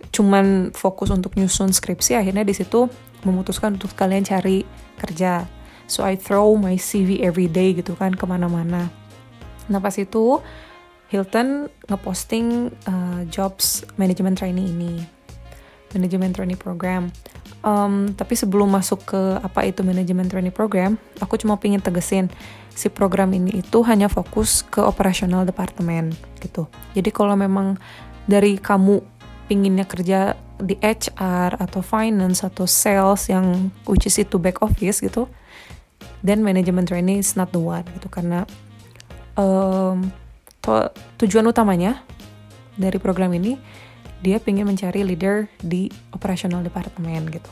[0.10, 2.88] cuman fokus untuk nyusun skripsi akhirnya di situ
[3.28, 4.64] memutuskan untuk kalian cari
[5.00, 5.48] kerja.
[5.90, 8.94] So I throw my CV every day gitu kan ke mana-mana.
[9.70, 10.42] Nah pas itu
[11.10, 15.02] Hilton ngeposting uh, jobs management trainee ini
[15.98, 17.10] management trainee program.
[17.60, 22.32] Um, tapi sebelum masuk ke apa itu management trainee program aku cuma pengen tegesin
[22.72, 26.72] si program ini itu hanya fokus ke operasional departemen gitu.
[26.96, 27.76] Jadi kalau memang
[28.30, 29.04] dari kamu
[29.52, 35.28] pinginnya kerja di HR atau finance atau sales yang which is itu back office gitu
[36.24, 38.08] dan manajemen training is not the one gitu.
[38.08, 38.48] Karena
[39.36, 40.14] um,
[40.70, 42.06] to, tujuan utamanya
[42.78, 43.58] dari program ini
[44.22, 47.50] dia ingin mencari leader di operasional departemen gitu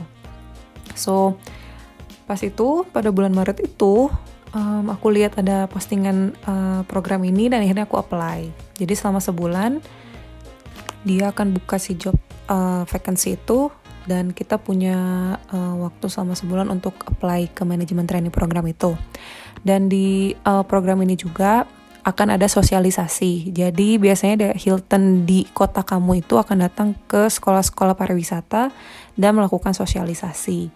[0.94, 1.34] so
[2.30, 4.12] pas itu pada bulan Maret itu
[4.54, 9.82] um, aku lihat ada postingan uh, program ini dan akhirnya aku apply jadi selama sebulan
[11.08, 12.20] dia akan buka si job
[12.52, 13.72] uh, vacancy itu
[14.08, 14.96] dan kita punya
[15.52, 18.96] uh, waktu selama sebulan untuk apply ke manajemen training program itu.
[19.62, 21.68] Dan di uh, program ini juga
[22.08, 23.52] akan ada sosialisasi.
[23.52, 28.72] Jadi biasanya Hilton di kota kamu itu akan datang ke sekolah-sekolah pariwisata
[29.20, 30.72] dan melakukan sosialisasi.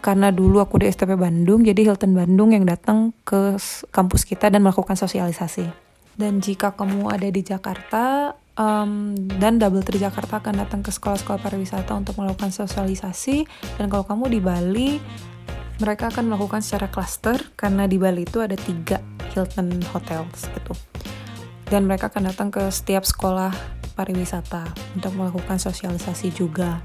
[0.00, 3.60] karena dulu aku di STP Bandung, jadi Hilton Bandung yang datang ke
[3.92, 5.68] kampus kita dan melakukan sosialisasi.
[6.16, 11.40] Dan jika kamu ada di Jakarta, em, dan Double Tree Jakarta akan datang ke sekolah-sekolah
[11.44, 13.44] pariwisata untuk melakukan sosialisasi.
[13.76, 14.90] Dan kalau kamu di Bali,
[15.80, 19.00] mereka akan melakukan secara cluster karena di Bali itu ada tiga
[19.32, 20.76] Hilton Hotels gitu.
[21.72, 23.50] Dan mereka akan datang ke setiap sekolah
[23.96, 26.84] pariwisata untuk melakukan sosialisasi juga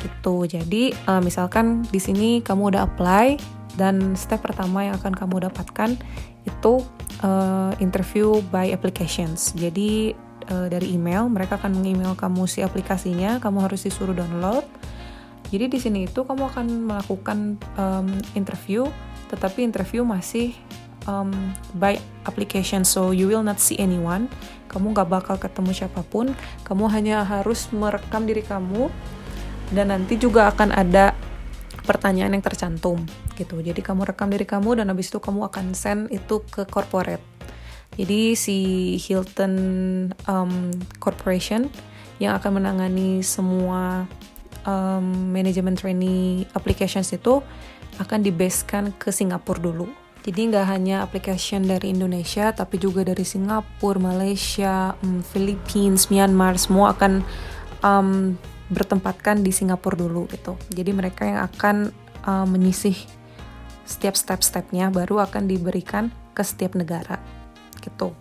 [0.00, 0.48] gitu.
[0.48, 3.36] Jadi eh, misalkan di sini kamu udah apply
[3.74, 5.96] dan step pertama yang akan kamu dapatkan
[6.44, 6.74] itu
[7.20, 9.52] eh, interview by applications.
[9.52, 10.16] Jadi
[10.48, 14.64] eh, dari email mereka akan mengemail kamu si aplikasinya, kamu harus disuruh download.
[15.52, 17.38] Jadi di sini itu kamu akan melakukan
[17.76, 18.88] em, interview,
[19.28, 20.56] tetapi interview masih
[21.08, 21.32] um,
[21.76, 24.28] by application, so you will not see anyone.
[24.68, 26.32] Kamu nggak bakal ketemu siapa pun.
[26.66, 28.90] Kamu hanya harus merekam diri kamu
[29.72, 31.14] dan nanti juga akan ada
[31.84, 33.04] pertanyaan yang tercantum
[33.36, 33.60] gitu.
[33.60, 37.22] Jadi kamu rekam diri kamu dan habis itu kamu akan send itu ke corporate.
[37.94, 38.58] Jadi si
[38.98, 39.54] Hilton
[40.26, 41.70] um, Corporation
[42.18, 44.10] yang akan menangani semua
[44.66, 47.40] um, manajemen trainee applications itu
[48.02, 49.86] akan dibasekan ke Singapura dulu.
[50.24, 56.96] Jadi nggak hanya application dari Indonesia, tapi juga dari Singapura, Malaysia, um, Philippines, Myanmar, semua
[56.96, 57.20] akan
[57.84, 58.34] um,
[58.72, 60.56] bertempatkan di Singapura dulu gitu.
[60.72, 61.76] Jadi mereka yang akan
[62.24, 62.96] uh, menyisih
[63.84, 67.20] setiap step-stepnya baru akan diberikan ke setiap negara
[67.84, 68.16] gitu.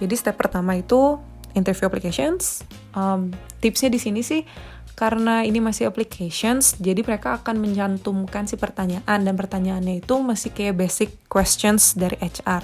[0.00, 1.20] Jadi step pertama itu
[1.52, 2.64] interview applications.
[2.96, 3.28] Um,
[3.60, 4.40] tipsnya di sini sih
[5.02, 10.78] karena ini masih applications, jadi mereka akan mencantumkan si pertanyaan dan pertanyaannya itu masih kayak
[10.78, 12.62] basic questions dari HR.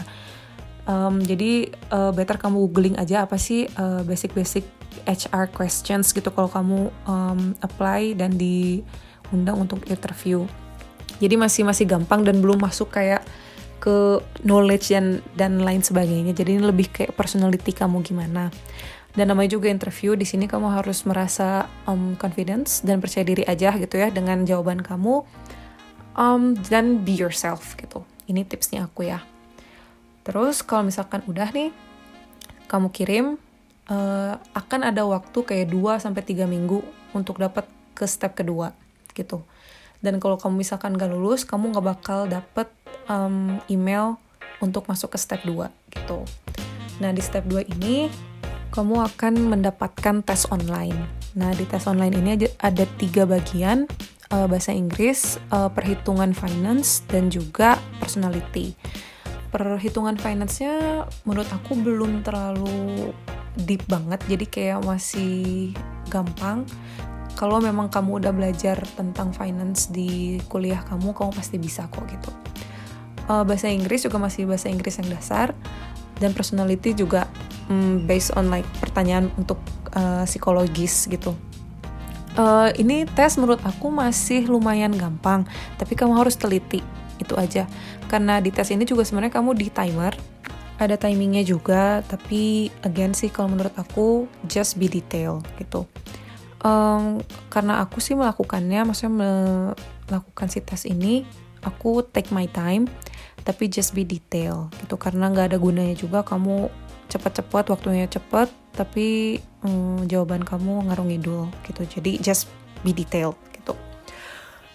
[0.87, 4.62] Um, jadi uh, better kamu googling aja apa sih uh, basic-basic
[5.03, 10.46] HR questions gitu kalau kamu um, apply dan diundang untuk interview.
[11.18, 13.27] Jadi masih masih gampang dan belum masuk kayak
[13.83, 16.31] ke knowledge dan dan lain sebagainya.
[16.38, 18.55] Jadi ini lebih kayak personality kamu gimana.
[19.19, 23.75] Dan namanya juga interview di sini kamu harus merasa um, confidence dan percaya diri aja
[23.75, 25.27] gitu ya dengan jawaban kamu
[26.15, 28.07] um, dan be yourself gitu.
[28.31, 29.27] Ini tipsnya aku ya.
[30.23, 31.75] Terus kalau misalkan udah nih
[32.71, 33.43] kamu kirim
[33.91, 36.79] uh, akan ada waktu kayak 2 sampai 3 minggu
[37.11, 37.67] untuk dapat
[37.99, 38.71] ke step kedua
[39.19, 39.43] gitu.
[39.99, 42.71] Dan kalau kamu misalkan gak lulus, kamu gak bakal dapet
[43.11, 44.15] um, email
[44.63, 46.23] untuk masuk ke step 2 gitu.
[47.03, 48.07] Nah, di step 2 ini
[48.79, 50.95] kamu akan mendapatkan tes online.
[51.35, 53.91] Nah, di tes online ini ada tiga bagian,
[54.31, 58.79] uh, bahasa Inggris, uh, perhitungan finance, dan juga personality.
[59.51, 63.11] Perhitungan finance-nya menurut aku belum terlalu
[63.67, 65.75] deep banget, jadi kayak masih
[66.07, 66.62] gampang.
[67.35, 72.31] Kalau memang kamu udah belajar tentang finance di kuliah kamu, kamu pasti bisa kok gitu.
[73.27, 75.51] Uh, bahasa Inggris juga masih bahasa Inggris yang dasar
[76.19, 77.27] dan personality juga
[77.71, 79.59] mm, based on like pertanyaan untuk
[79.95, 81.35] uh, psikologis gitu.
[82.39, 85.43] Uh, ini tes menurut aku masih lumayan gampang,
[85.75, 86.79] tapi kamu harus teliti
[87.19, 87.67] itu aja.
[88.07, 90.15] Karena di tes ini juga sebenarnya kamu di timer,
[90.79, 95.83] ada timingnya juga, tapi again sih kalau menurut aku just be detail gitu.
[96.63, 99.15] Um, karena aku sih melakukannya, maksudnya
[100.07, 101.27] melakukan si tes ini,
[101.67, 102.87] aku take my time,
[103.49, 105.01] tapi just be detail gitu.
[105.01, 106.69] Karena nggak ada gunanya juga kamu
[107.09, 111.89] cepat-cepat, waktunya cepat, tapi mm, jawaban kamu ngaruh ngidul gitu.
[111.89, 112.53] Jadi just
[112.85, 113.73] be detail gitu.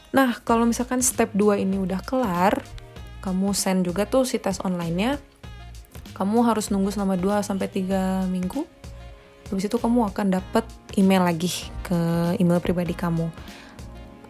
[0.10, 2.66] Nah, kalau misalkan step 2 ini udah kelar,
[3.22, 5.22] kamu send juga tuh si tes online-nya.
[6.18, 8.66] Kamu harus nunggu selama 2 sampai 3 minggu
[9.54, 10.66] habis itu kamu akan dapat
[10.98, 11.98] email lagi ke
[12.42, 13.30] email pribadi kamu.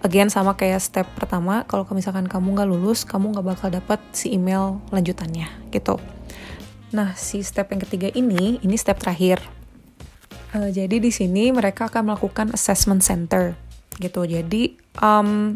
[0.04, 4.36] Again sama kayak step pertama, kalau misalkan kamu nggak lulus, kamu nggak bakal dapat si
[4.36, 5.96] email lanjutannya gitu.
[6.92, 9.40] Nah si step yang ketiga ini, ini step terakhir.
[10.54, 13.56] Eh, jadi di sini mereka akan melakukan assessment center
[13.98, 14.28] gitu.
[14.28, 15.56] Jadi um,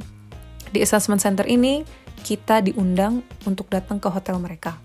[0.71, 1.83] di assessment center ini
[2.23, 4.79] kita diundang untuk datang ke hotel mereka.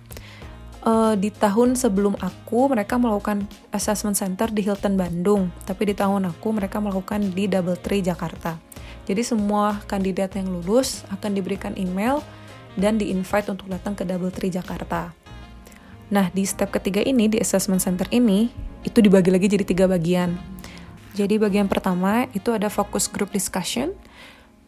[0.82, 6.26] Uh, di tahun sebelum aku mereka melakukan assessment center di Hilton Bandung, tapi di tahun
[6.34, 8.58] aku mereka melakukan di Double Tree Jakarta.
[9.08, 12.22] Jadi semua kandidat yang lulus akan diberikan email
[12.78, 15.12] dan di-invite untuk datang ke Double Tree Jakarta.
[16.12, 18.52] Nah, di step ketiga ini di assessment center ini
[18.84, 20.36] itu dibagi lagi jadi tiga bagian.
[21.12, 23.92] Jadi bagian pertama itu ada focus group discussion,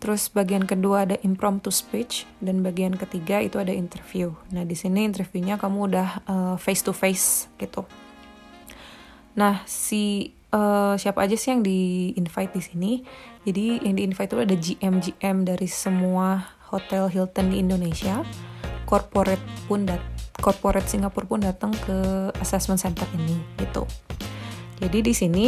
[0.05, 4.37] Terus bagian kedua ada impromptu speech dan bagian ketiga itu ada interview.
[4.53, 6.09] Nah di sini interviewnya kamu udah
[6.61, 7.88] face to face gitu.
[9.33, 12.92] Nah si uh, siapa aja sih yang di invite di sini?
[13.44, 18.24] Jadi yang di invite itu ada GM GM dari semua hotel Hilton di Indonesia.
[18.88, 20.00] Corporate pun dat
[20.40, 23.85] corporate Singapura pun datang ke assessment center ini gitu.
[24.80, 25.46] Jadi di sini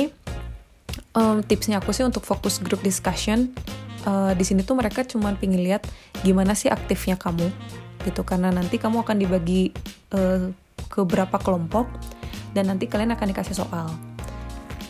[1.16, 3.52] um, tipsnya aku sih untuk fokus group discussion.
[4.06, 5.82] Uh, di sini tuh mereka cuma pingin lihat
[6.22, 7.50] gimana sih aktifnya kamu
[8.06, 9.74] gitu karena nanti kamu akan dibagi
[10.14, 10.46] uh,
[10.86, 11.90] ke berapa kelompok
[12.54, 13.90] dan nanti kalian akan dikasih soal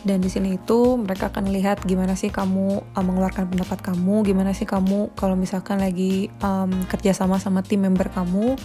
[0.07, 4.55] dan di sini itu mereka akan lihat gimana sih kamu uh, mengeluarkan pendapat kamu gimana
[4.55, 8.55] sih kamu kalau misalkan lagi um, kerja sama sama tim member kamu.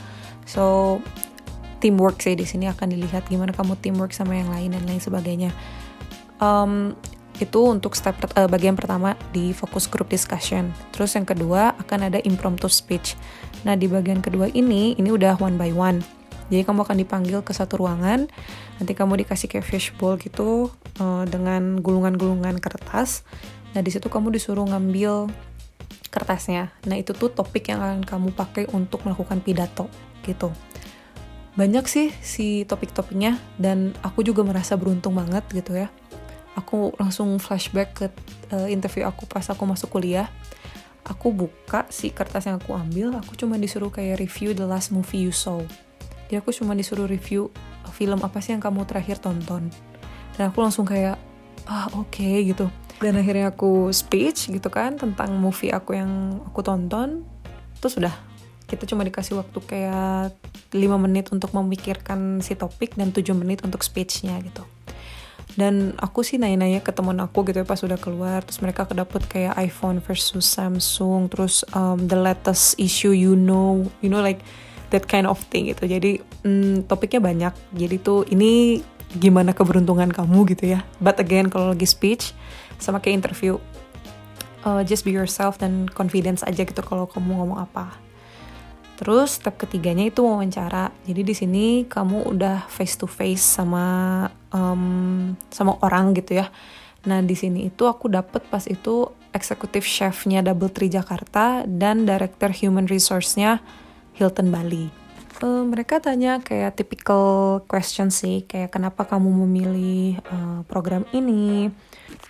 [0.46, 0.98] So
[1.83, 5.50] teamwork sih di sini akan dilihat gimana kamu teamwork sama yang lain dan lain sebagainya.
[6.38, 6.94] Um,
[7.42, 10.70] itu untuk step uh, bagian pertama di fokus group discussion.
[10.94, 13.18] Terus yang kedua akan ada impromptu speech.
[13.66, 15.98] Nah di bagian kedua ini ini udah one by one.
[16.52, 18.28] Jadi kamu akan dipanggil ke satu ruangan,
[18.83, 23.23] nanti kamu dikasih kayak fishbowl gitu uh, dengan gulungan-gulungan kertas.
[23.79, 25.31] Nah di situ kamu disuruh ngambil
[26.11, 26.75] kertasnya.
[26.90, 29.87] Nah itu tuh topik yang akan kamu pakai untuk melakukan pidato
[30.27, 30.51] gitu.
[31.55, 35.87] Banyak sih si topik-topiknya dan aku juga merasa beruntung banget gitu ya.
[36.59, 38.07] Aku langsung flashback ke
[38.51, 40.27] uh, interview aku pas aku masuk kuliah
[41.03, 45.27] aku buka si kertas yang aku ambil, aku cuma disuruh kayak review the last movie
[45.27, 45.59] you saw
[46.33, 47.53] jadi aku cuma disuruh review
[47.92, 49.68] film apa sih yang kamu terakhir tonton?
[50.35, 51.20] Dan aku langsung kayak
[51.68, 52.66] ah oke okay, gitu.
[52.98, 57.22] Dan akhirnya aku speech gitu kan tentang movie aku yang aku tonton
[57.78, 58.14] terus sudah.
[58.66, 60.33] Kita cuma dikasih waktu kayak
[60.72, 64.64] 5 menit untuk memikirkan si topik dan 7 menit untuk speechnya gitu.
[65.52, 69.28] Dan aku sih nanya-nanya ke temen aku gitu ya pas udah keluar terus mereka kedapet
[69.28, 74.40] kayak iPhone versus Samsung terus um, the latest issue you know you know like
[74.92, 75.88] that kind of thing gitu.
[75.88, 77.52] Jadi hmm, topiknya banyak.
[77.72, 78.85] Jadi tuh ini
[79.16, 80.85] gimana keberuntungan kamu gitu ya.
[81.00, 82.37] But again kalau lagi speech
[82.76, 83.57] sama kayak interview
[84.64, 87.92] uh, just be yourself dan confidence aja gitu kalau kamu ngomong apa.
[89.02, 90.94] Terus step ketiganya itu wawancara.
[91.02, 96.46] Jadi di sini kamu udah face to face sama um, sama orang gitu ya.
[97.11, 102.52] Nah di sini itu aku dapet pas itu eksekutif chefnya Double Tree Jakarta dan director
[102.55, 103.59] human resource-nya
[104.16, 104.88] Hilton Bali.
[105.42, 111.66] Uh, mereka tanya kayak typical question sih, kayak kenapa kamu memilih uh, program ini,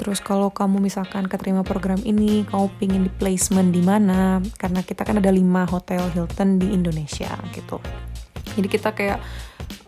[0.01, 4.40] terus kalau kamu misalkan keterima program ini, kamu pingin di placement di mana?
[4.57, 7.77] Karena kita kan ada lima hotel Hilton di Indonesia gitu.
[8.57, 9.21] Jadi kita kayak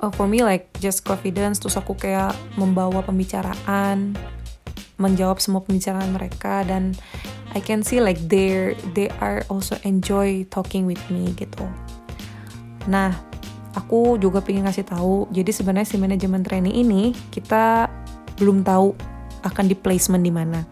[0.04, 4.12] uh, for me like just confidence, terus aku kayak membawa pembicaraan,
[5.00, 6.92] menjawab semua pembicaraan mereka dan
[7.54, 11.64] I can see like they they are also enjoy talking with me gitu.
[12.90, 13.12] Nah,
[13.74, 15.28] aku juga pengen ngasih tahu.
[15.34, 17.90] Jadi sebenarnya si manajemen training ini kita
[18.38, 18.94] belum tahu
[19.44, 20.64] akan di placement di mana.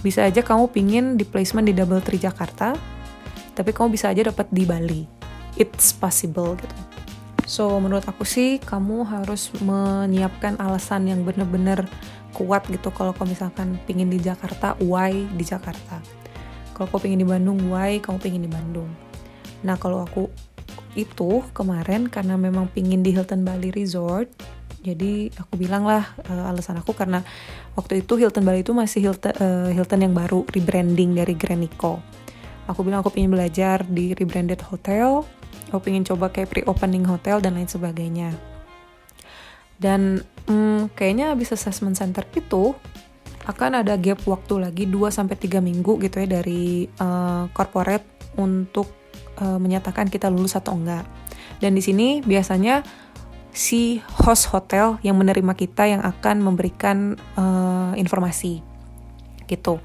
[0.00, 2.76] Bisa aja kamu pingin di placement di Double Tree Jakarta,
[3.56, 5.02] tapi kamu bisa aja dapat di Bali.
[5.56, 6.76] It's possible gitu.
[7.44, 11.84] So menurut aku sih kamu harus menyiapkan alasan yang bener-bener
[12.34, 16.00] kuat gitu kalau kamu misalkan pingin di Jakarta, why di Jakarta.
[16.74, 18.88] Kalau kamu pingin di Bandung, why kamu pingin di Bandung.
[19.62, 20.28] Nah kalau aku
[20.94, 24.30] itu kemarin karena memang pingin di Hilton Bali Resort
[24.84, 27.24] jadi aku bilang lah uh, alasan aku karena
[27.74, 31.98] waktu itu Hilton Bali itu masih Hilton, uh, Hilton yang baru rebranding dari Granico
[32.70, 35.24] aku bilang aku pingin belajar di rebranded hotel
[35.74, 38.30] aku pingin coba kayak pre-opening hotel dan lain sebagainya.
[39.74, 42.78] Dan hmm, kayaknya habis assessment center itu
[43.44, 48.88] akan ada gap waktu lagi 2 sampai 3 minggu gitu ya dari uh, corporate untuk
[49.40, 51.06] uh, menyatakan kita lulus atau enggak.
[51.62, 52.82] Dan di sini biasanya
[53.54, 58.60] si host hotel yang menerima kita yang akan memberikan uh, informasi
[59.46, 59.78] gitu.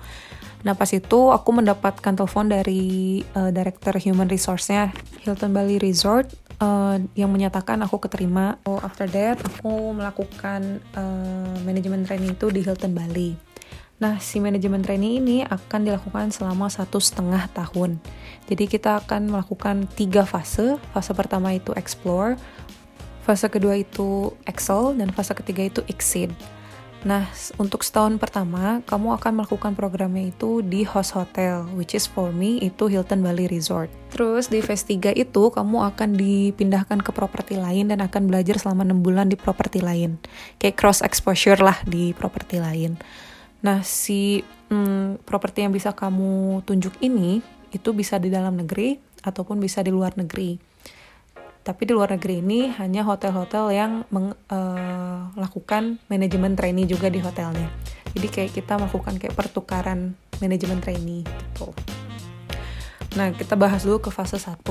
[0.66, 4.92] Nah pas itu aku mendapatkan telepon dari uh, director human resource-nya
[5.24, 6.28] Hilton Bali Resort
[6.60, 8.60] uh, yang menyatakan aku keterima.
[8.68, 13.49] So after that aku melakukan uh, manajemen training itu di Hilton Bali.
[14.00, 18.00] Nah, si manajemen training ini akan dilakukan selama satu setengah tahun.
[18.48, 20.80] Jadi kita akan melakukan tiga fase.
[20.96, 22.40] Fase pertama itu explore,
[23.28, 26.32] fase kedua itu excel, dan fase ketiga itu exceed.
[27.00, 32.36] Nah, untuk setahun pertama, kamu akan melakukan programnya itu di host hotel, which is for
[32.36, 33.88] me itu Hilton Bali Resort.
[34.12, 38.84] Terus di phase 3 itu, kamu akan dipindahkan ke properti lain dan akan belajar selama
[38.84, 40.20] 6 bulan di properti lain.
[40.60, 43.00] Kayak cross exposure lah di properti lain.
[43.60, 44.40] Nah, si
[44.72, 47.44] hmm, properti yang bisa kamu tunjuk ini
[47.76, 50.56] itu bisa di dalam negeri ataupun bisa di luar negeri.
[51.60, 57.68] Tapi di luar negeri ini hanya hotel-hotel yang melakukan uh, manajemen trainee juga di hotelnya.
[58.16, 61.76] Jadi kayak kita melakukan kayak pertukaran manajemen trainee gitu.
[63.20, 64.66] Nah, kita bahas dulu ke fase 1.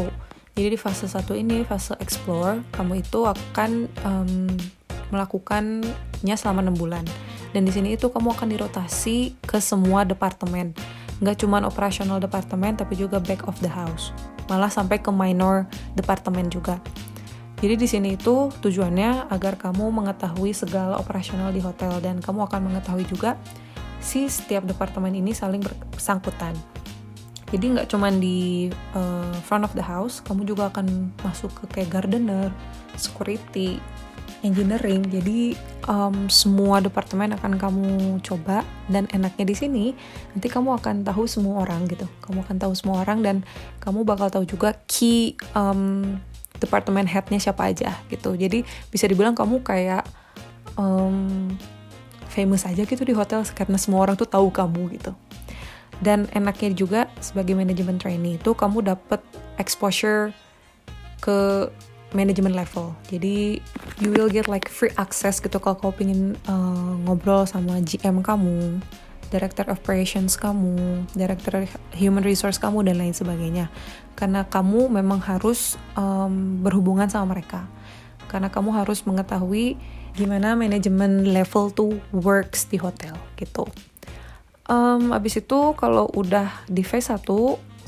[0.59, 3.70] Jadi di fase 1 ini, fase explore, kamu itu akan
[4.03, 4.51] um,
[5.11, 7.05] melakukannya selama 6 bulan.
[7.57, 10.77] Dan di sini itu kamu akan dirotasi ke semua departemen.
[11.19, 14.13] Nggak cuma operasional departemen, tapi juga back of the house.
[14.47, 16.79] Malah sampai ke minor departemen juga.
[17.59, 22.71] Jadi di sini itu tujuannya agar kamu mengetahui segala operasional di hotel dan kamu akan
[22.71, 23.35] mengetahui juga
[23.99, 25.59] si setiap departemen ini saling
[25.91, 26.55] bersangkutan.
[27.49, 31.89] Jadi nggak cuma di uh, front of the house, kamu juga akan masuk ke kayak
[31.99, 32.53] gardener,
[32.95, 33.81] security,
[34.43, 35.07] engineering.
[35.09, 35.55] Jadi
[35.86, 37.89] um, semua departemen akan kamu
[38.22, 39.84] coba dan enaknya di sini
[40.34, 42.07] nanti kamu akan tahu semua orang gitu.
[42.22, 43.36] Kamu akan tahu semua orang dan
[43.82, 46.16] kamu bakal tahu juga key um,
[46.59, 48.34] departemen headnya siapa aja gitu.
[48.34, 50.07] Jadi bisa dibilang kamu kayak
[50.78, 51.51] um,
[52.30, 55.12] famous aja gitu di hotel karena semua orang tuh tahu kamu gitu
[55.99, 59.18] dan enaknya juga sebagai manajemen trainee itu kamu dapat
[59.59, 60.30] exposure
[61.18, 61.66] ke
[62.17, 62.97] manajemen level.
[63.13, 63.61] Jadi
[64.01, 68.81] you will get like free access gitu kalau kamu pengen uh, ngobrol sama GM kamu
[69.29, 73.69] director operations kamu director human resource kamu dan lain sebagainya.
[74.17, 77.69] Karena kamu memang harus um, berhubungan sama mereka.
[78.29, 79.77] Karena kamu harus mengetahui
[80.17, 83.69] gimana manajemen level tuh works di hotel gitu.
[84.69, 87.25] Um, abis itu kalau udah di phase 1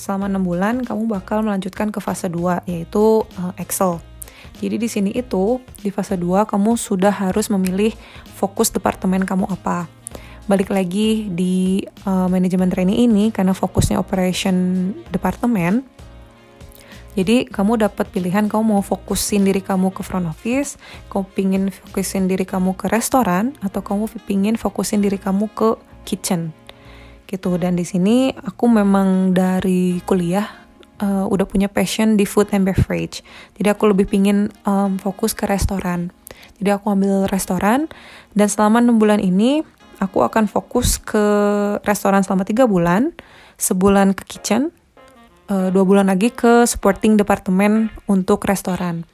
[0.00, 4.00] selama 6 bulan kamu bakal melanjutkan ke fase 2 yaitu uh, Excel.
[4.60, 7.96] Jadi di sini itu di fase 2 kamu sudah harus memilih
[8.36, 9.88] fokus departemen kamu apa.
[10.44, 15.80] Balik lagi di uh, manajemen trainee ini karena fokusnya operation departemen.
[17.16, 20.78] Jadi kamu dapat pilihan kamu mau fokusin diri kamu ke front office,
[21.10, 25.74] kamu pingin fokusin diri kamu ke restoran, atau kamu pingin fokusin diri kamu ke
[26.06, 26.54] kitchen
[27.30, 30.50] gitu dan di sini aku memang dari kuliah
[31.02, 33.24] uh, udah punya passion di food and beverage
[33.58, 36.14] jadi aku lebih pingin um, fokus ke restoran
[36.62, 37.88] jadi aku ambil restoran
[38.36, 39.66] dan selama enam bulan ini
[40.00, 41.24] aku akan fokus ke
[41.84, 43.12] restoran selama tiga bulan
[43.60, 44.72] sebulan ke kitchen
[45.52, 49.04] uh, dua bulan lagi ke supporting departemen untuk restoran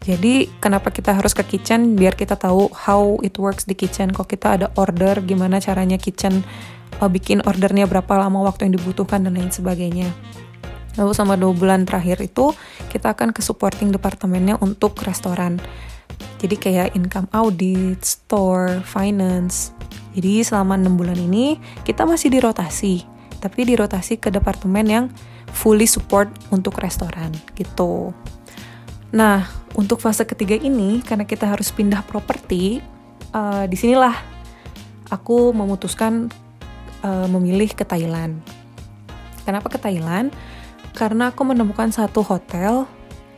[0.00, 4.08] jadi kenapa kita harus ke kitchen biar kita tahu how it works di kitchen.
[4.16, 6.40] Kok kita ada order gimana caranya kitchen
[7.04, 10.08] uh, bikin ordernya berapa lama waktu yang dibutuhkan dan lain sebagainya.
[10.98, 12.50] Lalu sama dua bulan terakhir itu
[12.90, 15.62] kita akan ke supporting departemennya untuk restoran.
[16.40, 19.70] Jadi kayak income audit, store, finance.
[20.16, 23.06] Jadi selama enam bulan ini kita masih dirotasi,
[23.38, 25.04] tapi dirotasi ke departemen yang
[25.54, 28.10] fully support untuk restoran gitu.
[29.14, 32.82] Nah, untuk fase ketiga ini karena kita harus pindah properti,
[33.34, 34.14] uh, di sinilah
[35.10, 36.30] aku memutuskan
[37.02, 38.38] uh, memilih ke Thailand.
[39.42, 40.30] Kenapa ke Thailand?
[40.94, 42.84] Karena aku menemukan satu hotel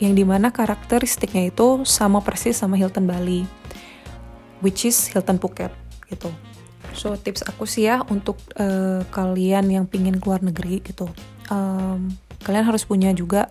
[0.02, 3.46] yang di mana karakteristiknya itu sama persis sama Hilton Bali,
[4.58, 5.70] which is Hilton Phuket
[6.10, 6.32] gitu.
[6.92, 11.08] So tips aku sih ya untuk uh, kalian yang pingin keluar negeri gitu,
[11.48, 12.10] um,
[12.44, 13.48] kalian harus punya juga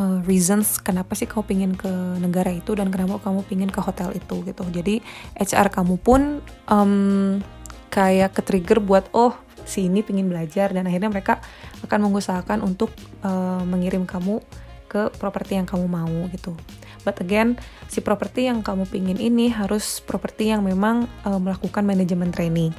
[0.00, 1.90] uh, reasons kenapa sih kamu pingin ke
[2.22, 4.64] negara itu dan kenapa kamu pingin ke hotel itu gitu.
[4.70, 5.04] Jadi
[5.36, 7.42] HR kamu pun um,
[7.92, 11.40] kayak ke trigger buat oh si ini pingin belajar dan akhirnya mereka
[11.84, 12.92] akan mengusahakan untuk
[13.24, 14.40] uh, mengirim kamu
[14.88, 16.54] ke properti yang kamu mau gitu.
[17.04, 17.60] But again,
[17.90, 22.72] si properti yang kamu pingin ini harus properti yang memang uh, melakukan manajemen training.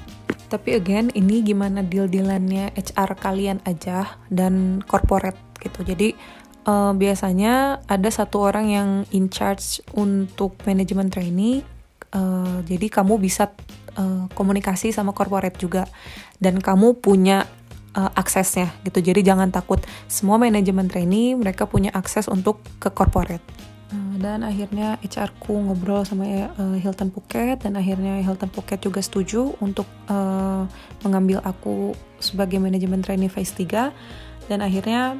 [0.49, 5.85] Tapi again, ini gimana deal-dealannya HR kalian aja dan corporate gitu.
[5.85, 6.17] Jadi
[6.65, 11.61] uh, biasanya ada satu orang yang in charge untuk manajemen training.
[12.15, 13.51] Uh, jadi kamu bisa
[13.97, 15.87] uh, komunikasi sama corporate juga.
[16.39, 17.47] Dan kamu punya
[17.95, 18.99] uh, aksesnya gitu.
[19.01, 19.81] Jadi jangan takut.
[20.11, 23.43] Semua manajemen trainee mereka punya akses untuk ke corporate.
[23.89, 27.63] Uh, dan akhirnya HR ku ngobrol sama uh, Hilton Phuket.
[27.63, 30.67] Dan akhirnya Hilton Phuket juga setuju untuk uh,
[31.01, 33.91] mengambil aku sebagai manajemen trainee phase 3
[34.45, 35.17] dan akhirnya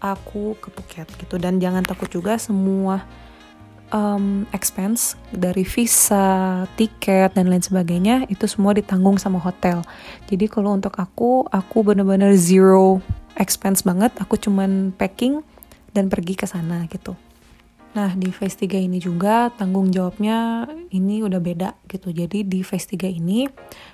[0.00, 1.36] aku ke Phuket gitu.
[1.36, 3.04] Dan jangan takut juga semua
[3.90, 9.84] um, expense dari visa, tiket dan lain sebagainya itu semua ditanggung sama hotel.
[10.30, 13.02] Jadi kalau untuk aku, aku bener-bener zero
[13.36, 14.14] expense banget.
[14.22, 15.42] Aku cuman packing
[15.92, 17.18] dan pergi ke sana gitu.
[17.94, 22.10] Nah, di phase 3 ini juga tanggung jawabnya ini udah beda gitu.
[22.10, 23.46] Jadi di phase 3 ini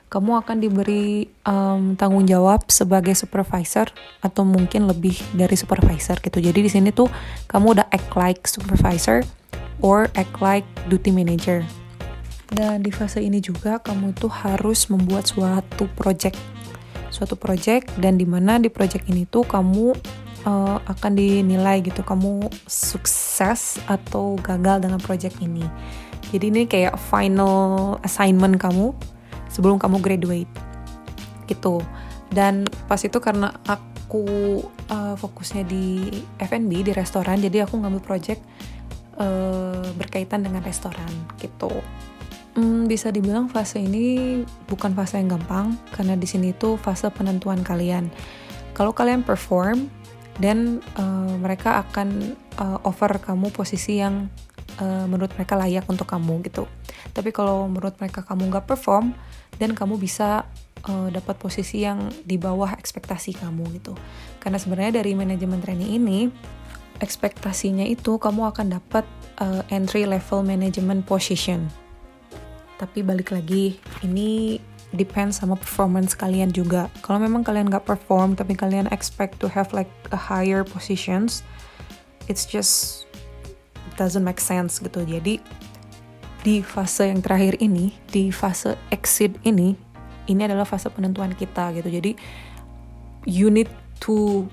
[0.09, 3.93] kamu akan diberi um, tanggung jawab sebagai supervisor
[4.25, 6.41] atau mungkin lebih dari supervisor gitu.
[6.41, 7.13] Jadi di sini tuh
[7.45, 9.21] kamu udah act like supervisor
[9.81, 11.65] or act like duty manager.
[12.51, 16.39] Dan di fase ini juga kamu tuh harus membuat suatu project.
[17.11, 19.99] suatu project dan di mana di project ini tuh kamu
[20.47, 25.67] uh, akan dinilai gitu kamu sukses atau gagal dengan project ini.
[26.31, 28.95] Jadi ini kayak final assignment kamu
[29.51, 30.51] sebelum kamu graduate
[31.51, 31.83] gitu.
[32.31, 36.07] Dan pas itu karena aku uh, fokusnya di
[36.39, 38.39] F&B di restoran, jadi aku ngambil project
[39.21, 41.71] uh, berkaitan dengan restoran gitu.
[42.57, 47.63] Hmm, bisa dibilang fase ini bukan fase yang gampang karena di sini tuh fase penentuan
[47.63, 48.11] kalian.
[48.75, 49.87] Kalau kalian perform,
[50.41, 54.33] dan uh, mereka akan uh, offer kamu posisi yang
[54.81, 56.65] uh, menurut mereka layak untuk kamu gitu.
[57.13, 59.13] Tapi kalau menurut mereka kamu nggak perform
[59.61, 60.49] dan kamu bisa
[60.89, 63.93] uh, dapat posisi yang di bawah ekspektasi kamu gitu.
[64.41, 66.19] Karena sebenarnya dari manajemen training ini
[67.01, 69.05] ekspektasinya itu kamu akan dapat
[69.41, 71.67] uh, entry level management position.
[72.77, 74.61] Tapi balik lagi ini
[74.97, 76.89] depends sama performance kalian juga.
[77.05, 81.45] Kalau memang kalian nggak perform tapi kalian expect to have like a higher positions,
[82.29, 83.05] it's just
[84.01, 85.05] doesn't make sense gitu.
[85.05, 85.41] Jadi
[86.41, 89.77] di fase yang terakhir ini, di fase exit ini,
[90.25, 91.89] ini adalah fase penentuan kita gitu.
[91.93, 92.17] Jadi
[93.29, 93.69] you need
[94.01, 94.49] to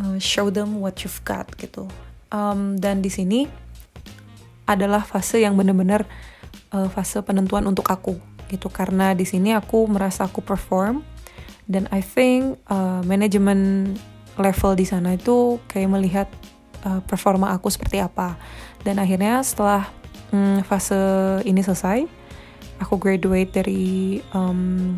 [0.00, 1.86] uh, show them what you've got gitu.
[2.34, 3.46] Um, dan di sini
[4.64, 6.08] adalah fase yang benar-benar
[6.72, 8.18] uh, fase penentuan untuk aku
[8.48, 8.72] gitu.
[8.72, 11.04] Karena di sini aku merasa aku perform
[11.70, 13.92] dan I think uh, manajemen
[14.36, 16.28] level di sana itu kayak melihat
[16.82, 18.34] uh, performa aku seperti apa.
[18.82, 19.88] Dan akhirnya setelah
[20.34, 20.98] um, fase
[21.46, 22.24] ini selesai
[22.82, 24.94] aku graduate dari um,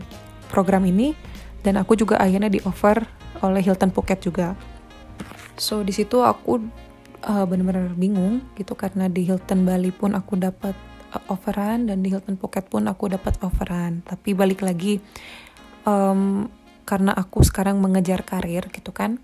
[0.49, 1.12] program ini
[1.61, 3.03] dan aku juga akhirnya di offer
[3.44, 4.57] oleh Hilton Phuket juga
[5.57, 6.61] so di situ aku
[7.24, 10.76] uh, benar-benar bingung gitu karena di Hilton Bali pun aku dapat
[11.32, 14.04] offeran dan di Hilton Phuket pun aku dapat offeran.
[14.04, 15.00] Tapi balik lagi
[15.88, 16.44] um,
[16.84, 19.16] karena aku sekarang mengejar karir gitu kan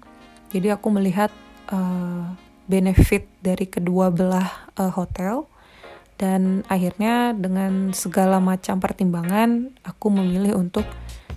[0.53, 1.33] jadi aku melihat
[1.73, 2.37] uh,
[2.69, 5.49] benefit dari kedua belah uh, hotel
[6.21, 10.85] dan akhirnya dengan segala macam pertimbangan aku memilih untuk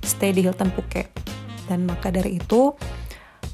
[0.03, 1.09] stay di Hilton Phuket.
[1.65, 2.75] Dan maka dari itu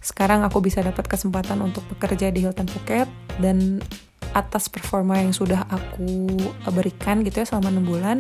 [0.02, 3.06] sekarang aku bisa dapat kesempatan untuk bekerja di Hilton Phuket
[3.38, 3.80] dan
[4.34, 6.26] atas performa yang sudah aku
[6.74, 8.18] berikan gitu ya selama enam bulan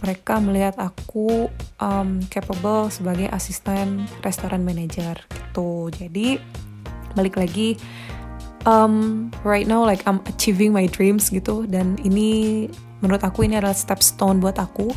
[0.00, 1.52] mereka melihat aku
[1.82, 5.92] um, capable sebagai asisten restoran manager gitu.
[5.92, 6.40] Jadi
[7.12, 7.76] balik lagi
[8.64, 11.68] um, right now like I'm achieving my dreams gitu.
[11.68, 12.64] Dan ini
[13.04, 14.88] menurut aku ini adalah step stone buat aku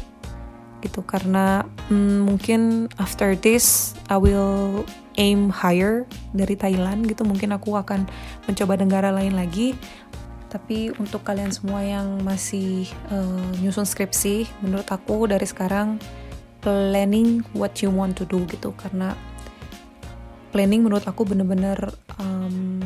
[0.79, 1.03] gitu.
[1.03, 8.09] Karena mm, mungkin after this I will aim higher dari Thailand gitu mungkin aku akan
[8.49, 9.77] mencoba negara lain lagi.
[10.49, 15.97] Tapi untuk kalian semua yang masih uh, nyusun skripsi menurut aku dari sekarang
[16.61, 18.69] planning what you want to do gitu.
[18.77, 19.17] Karena
[20.53, 21.89] planning menurut aku bener-bener
[22.21, 22.85] um,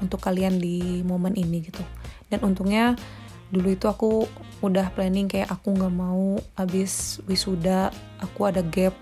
[0.00, 1.82] untuk kalian di momen ini gitu.
[2.30, 2.94] Dan untungnya
[3.50, 4.26] dulu itu aku
[4.62, 8.94] udah planning kayak aku nggak mau abis wisuda aku ada gap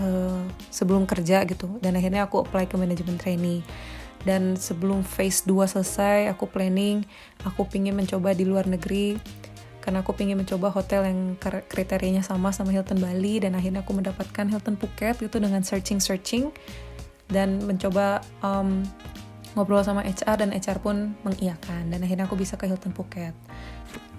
[0.00, 1.80] uh, sebelum kerja gitu.
[1.80, 3.64] Dan akhirnya aku apply ke manajemen trainee.
[4.26, 7.06] Dan sebelum phase 2 selesai aku planning
[7.46, 9.18] aku pingin mencoba di luar negeri.
[9.80, 11.38] Karena aku pingin mencoba hotel yang
[11.70, 13.38] kriterianya sama sama Hilton Bali.
[13.38, 16.50] Dan akhirnya aku mendapatkan Hilton Phuket itu dengan searching searching.
[17.30, 18.86] Dan mencoba um,
[19.56, 23.32] ngobrol sama HR dan HR pun mengiyakan dan akhirnya aku bisa ke Hilton Phuket.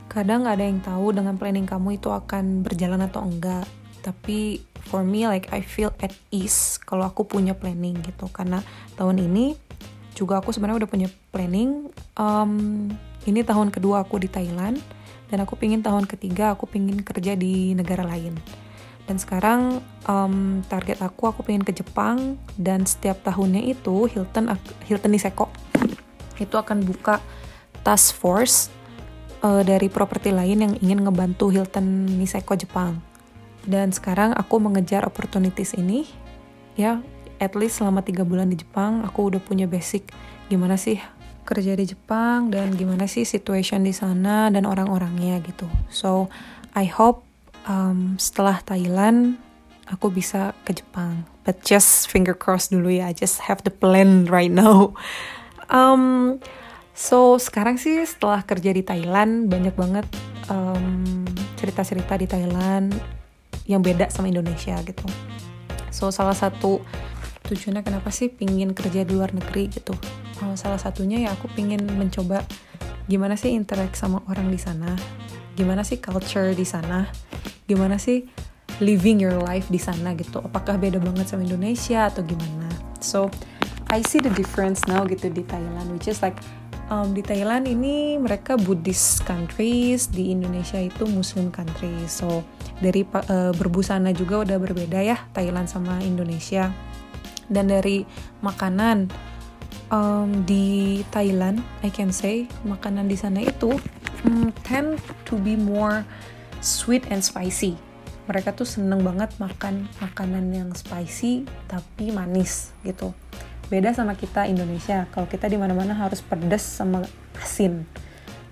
[0.09, 3.69] Kadang ada yang tahu dengan planning kamu itu akan berjalan atau enggak
[4.07, 8.31] tapi for me like I feel at ease kalau aku punya planning gitu.
[8.31, 8.63] Karena
[8.95, 9.51] tahun ini
[10.15, 12.87] juga aku sebenarnya udah punya planning um,
[13.27, 14.79] ini tahun kedua aku di Thailand
[15.27, 18.39] dan aku pingin tahun ketiga aku pingin kerja di negara lain.
[19.03, 24.55] Dan sekarang um, target aku aku pengen ke Jepang dan setiap tahunnya itu Hilton
[24.87, 25.51] Hilton Niseko
[26.39, 27.19] itu akan buka
[27.83, 28.71] task force
[29.43, 33.16] uh, dari properti lain yang ingin ngebantu Hilton Niseko Jepang
[33.67, 36.07] dan sekarang aku mengejar opportunities ini
[36.79, 37.03] ya
[37.37, 40.09] at least selama tiga bulan di Jepang aku udah punya basic
[40.47, 40.97] gimana sih
[41.47, 45.63] kerja di Jepang dan gimana sih situation di sana dan orang-orangnya gitu.
[45.87, 46.27] So
[46.75, 47.23] I hope
[47.63, 49.39] um, setelah Thailand
[49.87, 51.23] aku bisa ke Jepang.
[51.47, 53.07] But just finger cross dulu ya.
[53.07, 54.91] I just have the plan right now.
[55.67, 56.39] Um,
[56.95, 60.07] so sekarang sih setelah kerja di Thailand banyak banget
[60.47, 61.27] um,
[61.59, 62.95] cerita-cerita di Thailand
[63.67, 65.05] yang beda sama Indonesia gitu.
[65.91, 66.81] So salah satu
[67.47, 69.93] tujuannya kenapa sih pingin kerja di luar negeri gitu?
[70.55, 72.41] Salah satunya ya aku pingin mencoba
[73.07, 74.91] gimana sih interaksi sama orang di sana
[75.57, 77.07] gimana sih culture di sana
[77.65, 78.27] gimana sih
[78.83, 80.37] living your life di sana gitu.
[80.43, 82.69] Apakah beda banget sama Indonesia atau gimana?
[83.01, 83.31] So
[83.89, 86.37] I see the difference now gitu di Thailand which is like
[86.91, 92.43] um, di Thailand ini mereka Buddhist countries di Indonesia itu Muslim countries so
[92.83, 96.69] dari uh, berbusana juga udah berbeda ya Thailand sama Indonesia
[97.47, 98.03] dan dari
[98.43, 99.07] makanan
[99.91, 103.75] um, di Thailand, I can say makanan di sana itu
[104.27, 106.03] um, tend to be more
[106.59, 107.75] sweet and spicy.
[108.27, 113.15] Mereka tuh seneng banget makan makanan yang spicy tapi manis gitu.
[113.67, 115.05] Beda sama kita Indonesia.
[115.11, 117.03] Kalau kita di mana-mana harus pedas sama
[117.39, 117.83] asin.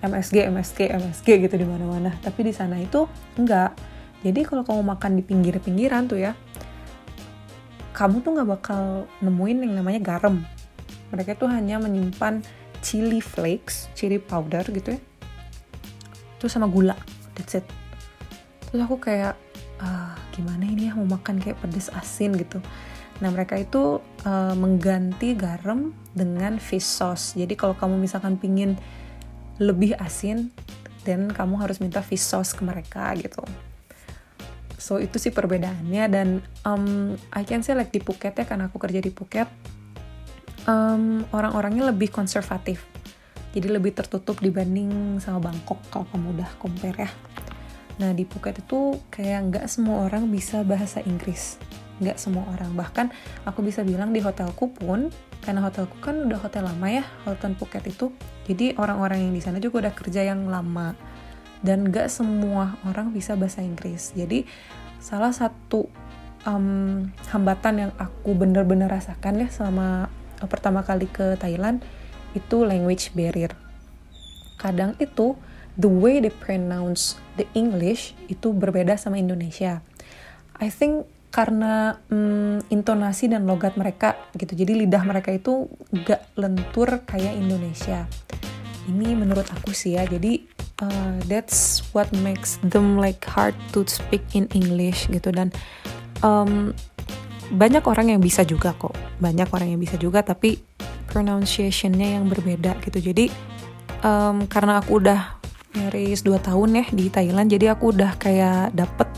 [0.03, 2.13] MSG, MSG, MSG gitu di mana-mana.
[2.19, 3.07] Tapi di sana itu
[3.39, 3.73] enggak.
[4.21, 6.35] Jadi kalau kamu makan di pinggir-pinggiran tuh ya,
[7.95, 10.43] kamu tuh nggak bakal nemuin yang namanya garam
[11.15, 12.43] mereka tuh hanya menyimpan
[12.83, 15.01] chili flakes, chili powder gitu ya.
[16.37, 16.99] Terus sama gula,
[17.33, 17.65] that's it.
[18.69, 19.39] Terus aku kayak,
[19.79, 22.59] ah, gimana ini ya mau makan kayak pedas asin gitu.
[23.23, 27.35] Nah mereka itu uh, mengganti garam dengan fish sauce.
[27.35, 28.75] Jadi kalau kamu misalkan pingin
[29.59, 30.51] lebih asin,
[31.05, 33.45] dan kamu harus minta fish sauce ke mereka gitu.
[34.75, 36.27] So itu sih perbedaannya dan
[36.65, 39.47] um, I can say like di Phuket ya karena aku kerja di Phuket
[40.69, 42.85] um, orang-orangnya lebih konservatif
[43.55, 47.11] jadi lebih tertutup dibanding sama Bangkok kalau kamu udah compare ya
[47.95, 51.55] nah di Phuket itu kayak nggak semua orang bisa bahasa Inggris
[52.03, 53.07] nggak semua orang bahkan
[53.47, 55.07] aku bisa bilang di hotelku pun
[55.43, 58.11] karena hotelku kan udah hotel lama ya hotel Phuket itu
[58.45, 60.93] jadi orang-orang yang di sana juga udah kerja yang lama
[61.63, 64.43] dan nggak semua orang bisa bahasa Inggris jadi
[64.99, 65.87] salah satu
[66.45, 70.07] um, hambatan yang aku bener-bener rasakan ya selama
[70.47, 71.81] pertama kali ke Thailand
[72.37, 73.51] itu language barrier.
[74.59, 75.35] Kadang itu
[75.75, 79.83] the way they pronounce the English itu berbeda sama Indonesia.
[80.55, 85.67] I think karena hmm, intonasi dan logat mereka gitu, jadi lidah mereka itu
[86.07, 88.07] gak lentur kayak Indonesia.
[88.87, 90.39] Ini menurut aku sih ya, jadi
[90.79, 95.27] uh, that's what makes them like hard to speak in English gitu.
[95.35, 95.51] Dan
[96.23, 96.71] um,
[97.51, 98.95] banyak orang yang bisa juga kok.
[99.19, 100.55] Banyak orang yang bisa juga tapi
[101.11, 103.11] pronunciationnya yang berbeda gitu.
[103.11, 103.27] Jadi
[104.05, 105.43] um, karena aku udah
[105.75, 109.09] nyaris 2 tahun ya di Thailand jadi aku udah kayak dapet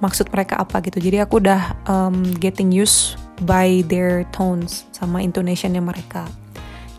[0.00, 5.80] maksud mereka apa gitu jadi aku udah um, getting used by their tones sama intonationnya
[5.80, 6.28] mereka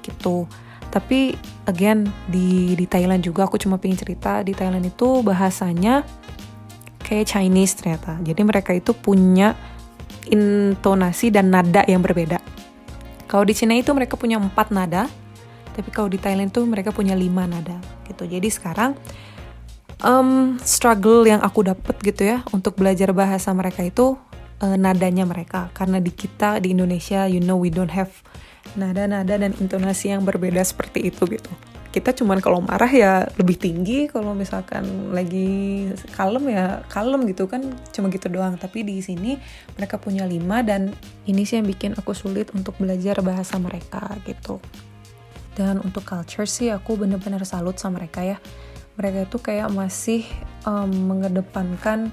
[0.02, 0.50] gitu
[0.90, 1.36] tapi
[1.68, 6.02] again di di Thailand juga aku cuma pengen cerita di Thailand itu bahasanya
[7.04, 9.54] kayak Chinese ternyata jadi mereka itu punya
[10.30, 12.40] intonasi dan nada yang berbeda.
[13.28, 15.12] Kalau di Cina itu mereka punya empat nada,
[15.76, 17.76] tapi kalau di Thailand itu mereka punya lima nada
[18.08, 18.24] gitu.
[18.24, 18.96] Jadi sekarang
[20.04, 24.18] um, struggle yang aku dapet gitu ya untuk belajar bahasa mereka itu
[24.62, 25.70] uh, nadanya mereka.
[25.74, 28.12] Karena di kita di Indonesia you know we don't have
[28.76, 31.50] nada-nada dan intonasi yang berbeda seperti itu gitu.
[31.88, 37.64] Kita cuman kalau marah ya lebih tinggi kalau misalkan lagi kalem ya kalem gitu kan
[37.96, 38.60] cuma gitu doang.
[38.60, 39.40] Tapi di sini
[39.80, 40.94] mereka punya lima dan
[41.26, 44.62] ini sih yang bikin aku sulit untuk belajar bahasa mereka gitu.
[45.58, 48.38] Dan untuk culture sih aku bener-bener salut sama mereka ya
[48.98, 50.26] mereka itu kayak masih
[50.66, 52.10] um, mengedepankan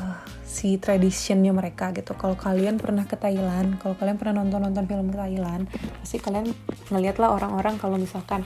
[0.00, 2.16] uh, si traditionnya mereka gitu.
[2.16, 5.68] Kalau kalian pernah ke Thailand, kalau kalian pernah nonton-nonton film Thailand,
[6.00, 6.48] pasti kalian
[6.88, 8.42] ngeliat lah orang-orang kalau misalkan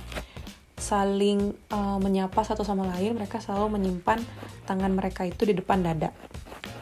[0.79, 4.19] saling uh, menyapa satu sama lain, mereka selalu menyimpan
[4.67, 6.11] tangan mereka itu di depan dada.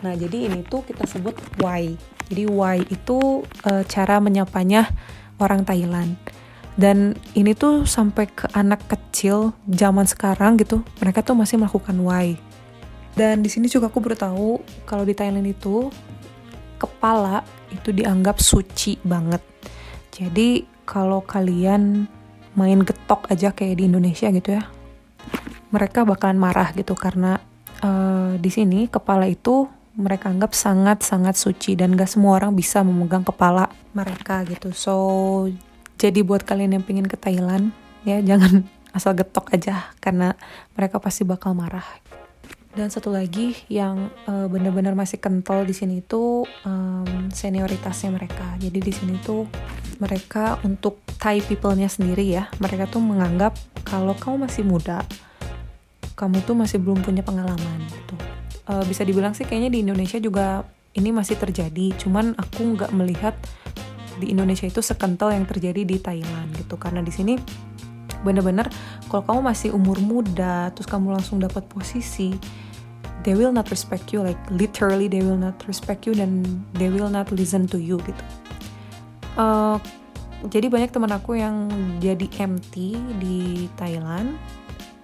[0.04, 1.96] Nah, jadi ini tuh kita sebut wai.
[2.28, 4.88] Jadi wai itu uh, cara menyapanya
[5.40, 6.16] orang Thailand.
[6.76, 12.36] Dan ini tuh sampai ke anak kecil zaman sekarang gitu, mereka tuh masih melakukan wai
[13.16, 14.48] dan di sini juga aku baru tahu
[14.84, 15.88] kalau di Thailand itu
[16.76, 17.40] kepala
[17.72, 19.40] itu dianggap suci banget.
[20.12, 22.04] Jadi kalau kalian
[22.52, 24.68] main getok aja kayak di Indonesia gitu ya,
[25.72, 27.40] mereka bakalan marah gitu karena
[27.80, 29.64] uh, di sini kepala itu
[29.96, 34.76] mereka anggap sangat-sangat suci dan gak semua orang bisa memegang kepala mereka gitu.
[34.76, 34.92] So
[35.96, 37.72] jadi buat kalian yang pengen ke Thailand
[38.04, 40.32] ya jangan asal getok aja karena
[40.72, 41.84] mereka pasti bakal marah
[42.76, 48.52] dan satu lagi yang uh, benar-benar masih kental di sini itu um, senioritasnya mereka.
[48.60, 49.48] Jadi di sini tuh
[49.96, 55.00] mereka untuk Thai people-nya sendiri ya, mereka tuh menganggap kalau kamu masih muda,
[56.20, 58.14] kamu tuh masih belum punya pengalaman gitu.
[58.68, 63.32] Uh, bisa dibilang sih kayaknya di Indonesia juga ini masih terjadi, cuman aku nggak melihat
[64.20, 66.76] di Indonesia itu sekental yang terjadi di Thailand gitu.
[66.80, 67.36] Karena di sini
[68.24, 68.66] bener-bener
[69.06, 72.34] kalau kamu masih umur muda, terus kamu langsung dapat posisi
[73.26, 76.46] they will not respect you like literally they will not respect you dan
[76.78, 78.22] they will not listen to you gitu.
[79.36, 79.76] Uh,
[80.46, 81.66] jadi banyak teman aku yang
[81.98, 84.38] jadi MT di Thailand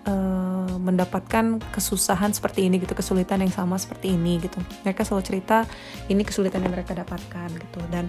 [0.06, 4.62] uh, mendapatkan kesusahan seperti ini gitu kesulitan yang sama seperti ini gitu.
[4.86, 5.66] Mereka selalu cerita
[6.06, 7.80] ini kesulitan yang mereka dapatkan gitu.
[7.90, 8.06] Dan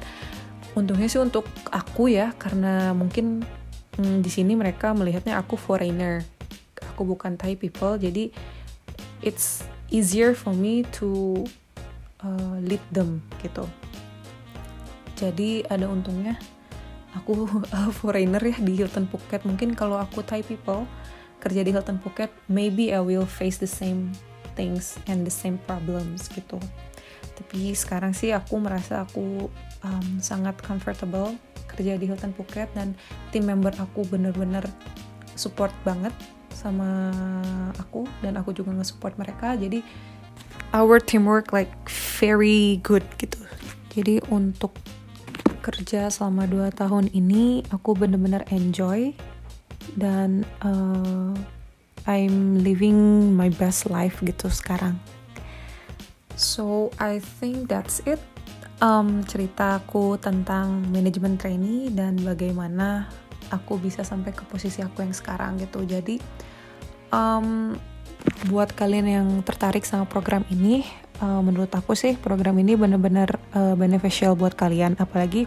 [0.74, 3.45] untungnya sih untuk aku ya karena mungkin
[3.97, 6.26] hmm, di sini mereka melihatnya aku foreigner.
[6.93, 8.30] Aku bukan Thai people jadi
[9.26, 11.41] it's easier for me to
[12.21, 13.65] uh, lead them gitu.
[15.17, 16.38] Jadi ada untungnya
[17.13, 17.45] aku
[17.78, 19.45] uh, foreigner ya di Hilton Phuket.
[19.45, 20.86] Mungkin kalau aku Thai people
[21.43, 24.15] kerja di Hilton Phuket maybe I will face the same
[24.55, 26.55] things and the same problems gitu
[27.34, 29.50] tapi sekarang sih aku merasa aku
[29.84, 31.34] um, sangat comfortable
[31.74, 32.94] kerja di Hilton Phuket dan
[33.34, 34.62] tim member aku bener-bener
[35.34, 36.14] support banget
[36.54, 37.10] sama
[37.82, 39.58] aku dan aku juga nge-support mereka.
[39.58, 39.82] Jadi
[40.72, 41.74] our teamwork like
[42.22, 43.42] very good gitu.
[43.94, 44.78] Jadi untuk
[45.66, 49.16] kerja selama 2 tahun ini aku bener-bener enjoy
[49.96, 51.34] dan uh,
[52.04, 55.00] I'm living my best life gitu sekarang
[56.44, 58.20] so I think that's it
[58.84, 63.08] um, cerita aku tentang manajemen trainee dan bagaimana
[63.52, 65.88] aku bisa sampai ke posisi aku yang sekarang gitu.
[65.88, 66.20] Jadi
[67.14, 67.78] um,
[68.52, 70.84] buat kalian yang tertarik sama program ini
[71.24, 75.00] uh, menurut aku sih program ini benar-benar uh, beneficial buat kalian.
[75.00, 75.46] Apalagi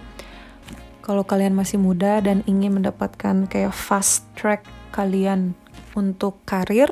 [1.04, 5.54] kalau kalian masih muda dan ingin mendapatkan kayak fast track kalian
[5.94, 6.90] untuk karir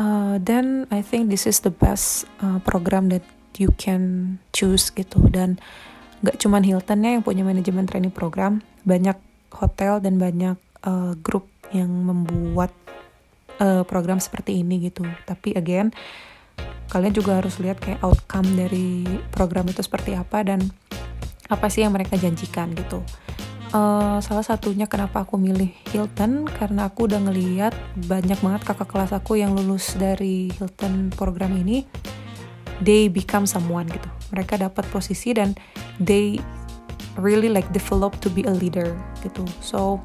[0.00, 3.22] uh, then I think this is the best uh, program that
[3.58, 5.58] you can choose gitu dan
[6.20, 9.16] nggak cuman Hilton ya yang punya manajemen training program banyak
[9.50, 12.74] hotel dan banyak uh, grup yang membuat
[13.62, 15.06] uh, program seperti ini gitu.
[15.26, 15.94] Tapi again,
[16.90, 20.60] kalian juga harus lihat kayak outcome dari program itu seperti apa dan
[21.50, 23.02] apa sih yang mereka janjikan gitu.
[23.70, 27.70] Uh, salah satunya kenapa aku milih Hilton karena aku udah ngeliat
[28.10, 31.86] banyak banget kakak kelas aku yang lulus dari Hilton program ini
[32.84, 34.08] they become someone gitu.
[34.32, 35.54] Mereka dapat posisi dan
[36.00, 36.40] they
[37.20, 39.44] really like develop to be a leader gitu.
[39.60, 40.00] So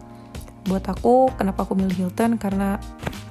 [0.65, 2.41] buat aku kenapa aku milih Hilton?
[2.41, 2.81] Karena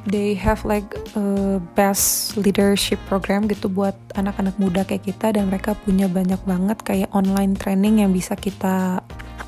[0.07, 0.87] they have like
[1.17, 6.79] a best leadership program gitu buat anak-anak muda kayak kita dan mereka punya banyak banget
[6.85, 9.01] kayak online training yang bisa kita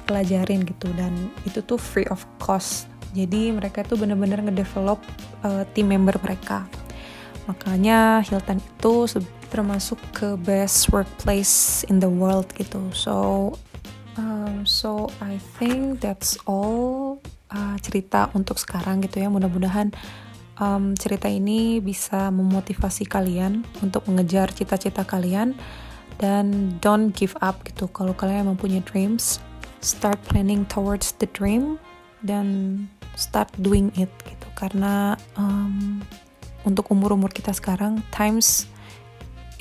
[0.08, 0.90] pelajarin gitu.
[0.96, 2.90] Dan itu tuh free of cost.
[3.16, 5.00] Jadi mereka tuh bener-bener ngedevelop
[5.46, 6.68] uh, team member mereka.
[7.46, 9.06] Makanya Hilton itu
[9.56, 12.92] termasuk ke best workplace in the world gitu.
[12.92, 13.14] So
[14.20, 19.32] um, so I think that's all uh, cerita untuk sekarang gitu ya.
[19.32, 19.96] Mudah-mudahan
[20.60, 25.56] um, cerita ini bisa memotivasi kalian untuk mengejar cita-cita kalian.
[26.16, 27.92] Dan don't give up gitu.
[27.92, 29.36] Kalau kalian mempunyai dreams
[29.84, 31.76] start planning towards the dream
[32.24, 32.88] dan
[33.20, 34.48] start doing it gitu.
[34.56, 36.00] Karena um,
[36.64, 38.64] untuk umur-umur kita sekarang times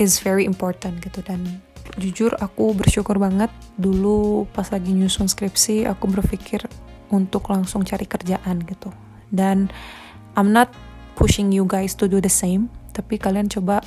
[0.01, 1.23] is very important gitu.
[1.23, 1.61] Dan
[2.01, 6.65] jujur aku bersyukur banget dulu pas lagi nyusun skripsi aku berpikir
[7.13, 8.91] untuk langsung cari kerjaan gitu.
[9.29, 9.69] Dan
[10.35, 10.73] I'm not
[11.15, 13.83] pushing you guys to do the same tapi kalian coba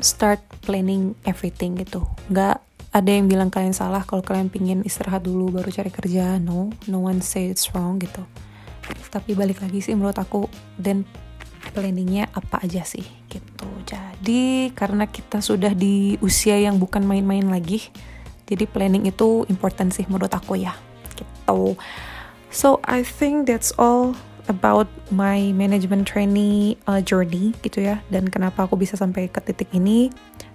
[0.00, 2.04] start planning everything gitu.
[2.32, 2.60] Nggak
[2.92, 6.36] ada yang bilang kalian salah kalau kalian pingin istirahat dulu baru cari kerja.
[6.40, 8.24] No no one say it's wrong gitu.
[9.12, 10.48] Tapi balik lagi sih menurut aku
[10.80, 11.04] dan
[11.70, 13.68] planningnya apa aja sih gitu.
[13.86, 17.86] Jadi karena kita sudah di usia yang bukan main-main lagi
[18.50, 20.74] jadi planning itu important sih menurut aku ya
[21.14, 21.78] gitu.
[22.52, 24.12] So I think that's all
[24.50, 29.70] about my management trainee uh, journey gitu ya dan kenapa aku bisa sampai ke titik
[29.72, 30.12] ini.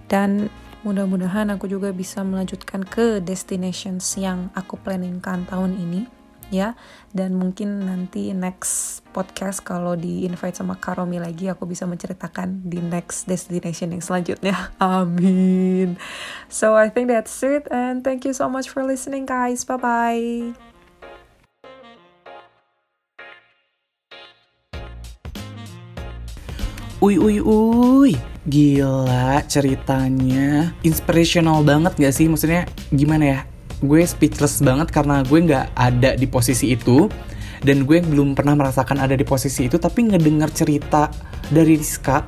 [0.08, 0.48] Dan
[0.88, 6.17] mudah-mudahan aku juga bisa melanjutkan ke destinations yang aku planningkan tahun ini
[6.54, 6.78] ya.
[7.12, 12.78] Dan mungkin nanti next podcast kalau di invite sama Karomi lagi aku bisa menceritakan di
[12.84, 14.72] next destination yang selanjutnya.
[14.82, 15.98] Amin.
[16.48, 19.66] So I think that's it and thank you so much for listening guys.
[19.66, 20.68] Bye bye
[26.98, 28.18] Uy uy uy.
[28.50, 30.74] Gila ceritanya.
[30.82, 32.26] Inspirational banget gak sih?
[32.26, 33.40] Maksudnya gimana ya?
[33.78, 37.06] Gue speechless banget karena gue gak ada di posisi itu.
[37.58, 41.10] Dan gue belum pernah merasakan ada di posisi itu Tapi ngedengar cerita
[41.50, 42.22] dari Rizka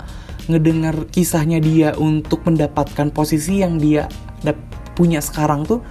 [0.50, 4.10] Ngedengar kisahnya dia untuk mendapatkan posisi yang dia
[4.97, 5.86] punya sekarang tuh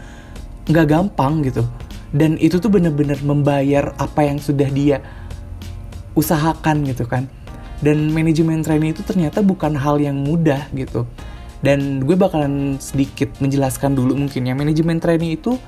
[0.67, 1.63] Gak gampang gitu.
[2.11, 5.01] Dan itu tuh bener-bener membayar apa yang sudah dia
[6.19, 7.31] usahakan gitu kan.
[7.79, 11.07] Dan manajemen training itu ternyata bukan hal yang mudah gitu
[11.59, 15.59] Dan gue bakalan sedikit menjelaskan dulu mungkin ya, manajemen training itu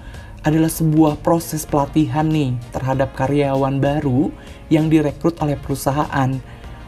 [0.40, 4.32] adalah sebuah proses pelatihan nih terhadap karyawan baru
[4.72, 6.30] yang direkrut oleh perusahaan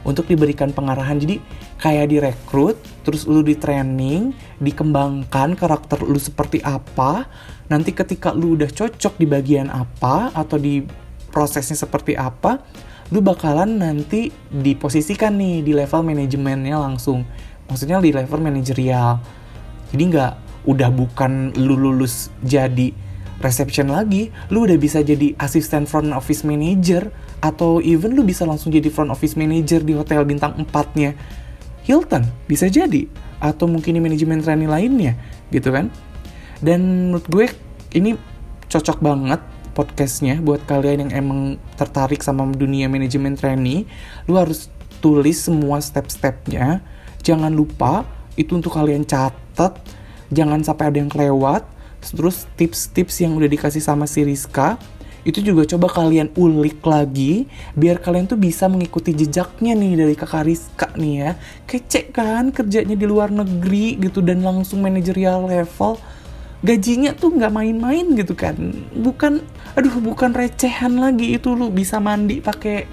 [0.07, 1.19] untuk diberikan pengarahan.
[1.19, 1.43] Jadi
[1.83, 4.33] kayak direkrut, terus lu di training,
[4.63, 7.27] dikembangkan karakter lu seperti apa.
[7.69, 10.83] Nanti ketika lu udah cocok di bagian apa atau di
[11.33, 12.61] prosesnya seperti apa,
[13.13, 17.27] lu bakalan nanti diposisikan nih di level manajemennya langsung.
[17.71, 19.23] Maksudnya di level manajerial.
[19.93, 20.33] Jadi nggak
[20.67, 22.95] udah bukan lu lulus jadi
[23.43, 27.11] reception lagi, lu udah bisa jadi asisten front office manager
[27.43, 31.19] atau even lu bisa langsung jadi front office manager di hotel bintang 4-nya
[31.83, 33.11] Hilton, bisa jadi
[33.43, 35.19] atau mungkin di manajemen training lainnya
[35.51, 35.91] gitu kan.
[36.63, 37.47] Dan menurut gue
[37.99, 38.15] ini
[38.71, 39.43] cocok banget
[39.75, 43.91] podcastnya buat kalian yang emang tertarik sama dunia manajemen training,
[44.31, 44.71] lu harus
[45.03, 46.79] tulis semua step-stepnya.
[47.23, 48.05] Jangan lupa
[48.35, 49.79] itu untuk kalian catat,
[50.35, 51.65] jangan sampai ada yang kelewat.
[52.03, 54.75] Terus tips-tips yang udah dikasih sama si Rizka
[55.23, 57.47] itu juga coba kalian ulik lagi
[57.79, 61.31] biar kalian tuh bisa mengikuti jejaknya nih dari kakak Rizka nih ya.
[61.63, 65.95] Kece kan kerjanya di luar negeri gitu dan langsung manajerial level.
[66.63, 68.59] Gajinya tuh nggak main-main gitu kan.
[68.99, 69.43] Bukan
[69.79, 72.87] aduh bukan recehan lagi itu lu bisa mandi pakai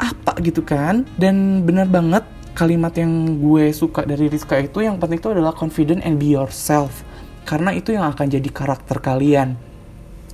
[0.00, 1.04] apa gitu kan.
[1.20, 2.24] Dan benar banget
[2.54, 7.02] kalimat yang gue suka dari Rizka itu yang penting itu adalah confident and be yourself
[7.44, 9.58] karena itu yang akan jadi karakter kalian.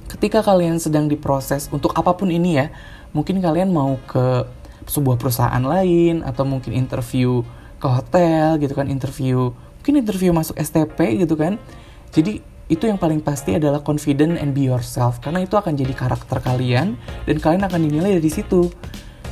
[0.06, 2.70] Ketika kalian sedang diproses untuk apa pun ini ya,
[3.10, 4.46] mungkin kalian mau ke
[4.86, 7.42] sebuah perusahaan lain atau mungkin interview
[7.80, 9.50] ke hotel gitu kan, interview
[9.80, 11.56] mungkin interview masuk STP gitu kan.
[12.12, 16.38] Jadi itu yang paling pasti adalah confident and be yourself karena itu akan jadi karakter
[16.38, 16.94] kalian
[17.26, 18.70] dan kalian akan dinilai dari situ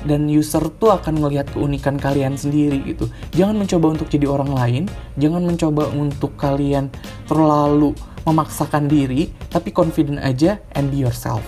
[0.09, 3.13] dan user tuh akan melihat keunikan kalian sendiri gitu.
[3.37, 4.83] Jangan mencoba untuk jadi orang lain,
[5.21, 6.89] jangan mencoba untuk kalian
[7.29, 7.93] terlalu
[8.25, 11.45] memaksakan diri, tapi confident aja and be yourself.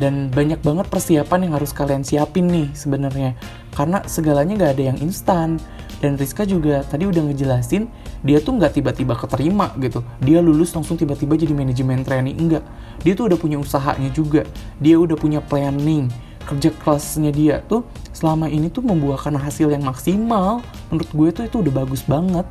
[0.00, 3.36] Dan banyak banget persiapan yang harus kalian siapin nih sebenarnya.
[3.72, 5.60] Karena segalanya gak ada yang instan.
[6.00, 7.84] Dan Rizka juga tadi udah ngejelasin,
[8.24, 10.00] dia tuh nggak tiba-tiba keterima gitu.
[10.24, 12.64] Dia lulus langsung tiba-tiba jadi manajemen training, enggak.
[13.04, 14.48] Dia tuh udah punya usahanya juga.
[14.80, 16.08] Dia udah punya planning
[16.50, 20.66] kerja kelasnya dia tuh selama ini tuh membuahkan hasil yang maksimal.
[20.90, 22.46] Menurut gue tuh itu udah bagus banget.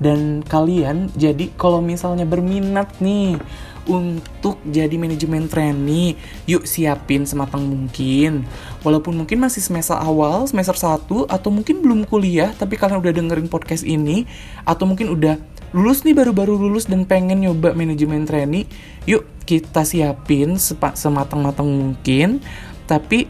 [0.00, 3.38] Dan kalian jadi kalau misalnya berminat nih
[3.84, 6.16] untuk jadi manajemen trainee
[6.48, 8.48] yuk siapin sematang mungkin.
[8.80, 13.48] Walaupun mungkin masih semester awal semester 1 atau mungkin belum kuliah tapi kalian udah dengerin
[13.52, 14.24] podcast ini
[14.64, 15.36] atau mungkin udah
[15.74, 18.70] lulus nih baru-baru lulus dan pengen nyoba manajemen trainee
[19.10, 20.56] yuk kita siapin
[20.94, 22.40] sematang-matang mungkin
[22.84, 23.26] tapi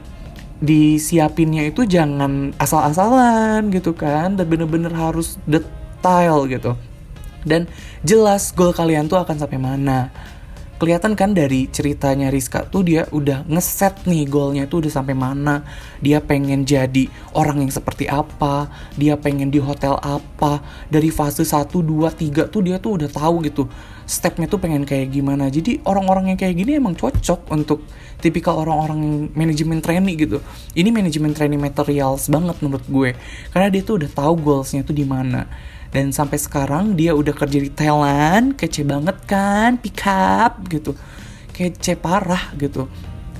[0.65, 6.73] disiapinnya itu jangan asal-asalan gitu kan dan bener-bener harus detail gitu.
[7.45, 7.69] Dan
[8.01, 10.09] jelas goal kalian tuh akan sampai mana
[10.85, 15.65] kelihatan kan dari ceritanya Rizka tuh dia udah ngeset nih goalnya tuh udah sampai mana.
[16.05, 20.61] Dia pengen jadi orang yang seperti apa dia pengen di hotel apa.
[20.93, 23.65] Dari fase 1, 2, 3 tuh dia tuh udah tahu gitu
[24.05, 25.49] stepnya tuh pengen kayak gimana.
[25.49, 27.89] Jadi orang-orang yang kayak gini emang cocok untuk
[28.21, 30.45] tipikal orang-orang manajemen training gitu.
[30.77, 33.17] Ini manajemen training materials banget menurut gue.
[33.49, 35.49] Karena dia tuh udah tahu goalsnya tuh di mana
[35.95, 40.99] dan sampai sekarang dia udah kerja di Thailand kece banget kan pick up gitu.
[41.55, 42.91] Kece parah gitu.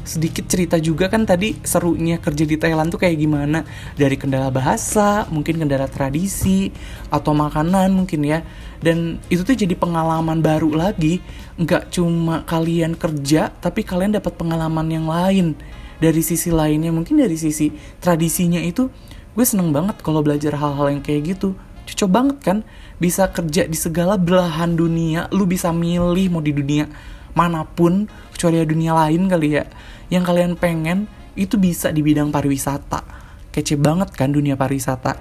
[0.07, 3.67] Sedikit cerita juga kan tadi serunya kerja di Thailand tuh kayak gimana.
[3.99, 6.71] Dari kendala bahasa mungkin kendala tradisi
[7.11, 8.47] atau makanan mungkin ya.
[8.79, 11.19] Dan itu tuh jadi pengalaman baru lagi.
[11.59, 15.59] Nggak cuma kalian kerja tapi kalian dapat pengalaman yang lain.
[15.99, 18.87] Dari sisi lainnya mungkin dari sisi tradisinya itu
[19.35, 22.59] gue seneng banget kalau belajar hal-hal yang kayak gitu cocok banget kan?
[22.97, 26.89] Bisa kerja di segala belahan dunia lu bisa milih mau di dunia
[27.35, 29.65] mana pun kecuali dunia lain kali ya.
[30.09, 33.03] Yang kalian pengen itu bisa di bidang pariwisata.
[33.51, 35.19] Kece banget kan dunia pariwisata.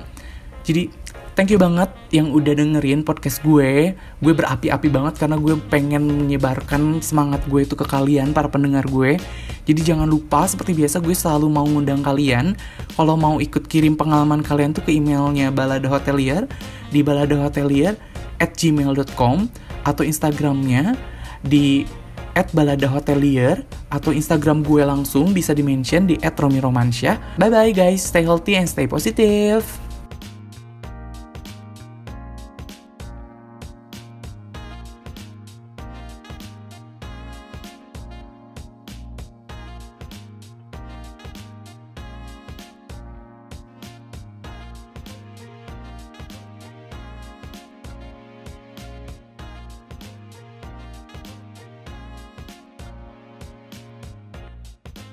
[0.64, 0.88] Jadi
[1.34, 3.94] thank you banget yang udah dengerin podcast gue.
[4.22, 9.22] Gue berapi-api banget karena gue pengen menyebarkan semangat gue itu ke kalian, para pendengar gue.
[9.64, 12.58] Jadi jangan lupa, seperti biasa gue selalu mau ngundang kalian.
[12.96, 16.50] Kalau mau ikut kirim pengalaman kalian tuh ke emailnya Balada Hotelier
[16.94, 17.98] di baladahotelier
[18.42, 19.50] at gmail.com
[19.88, 20.96] atau Instagramnya
[21.44, 21.84] di
[22.34, 23.62] at balada hotelier
[23.94, 27.38] atau Instagram gue langsung bisa dimention di at romiromansyah.
[27.38, 29.93] Bye bye guys, stay healthy and stay positive.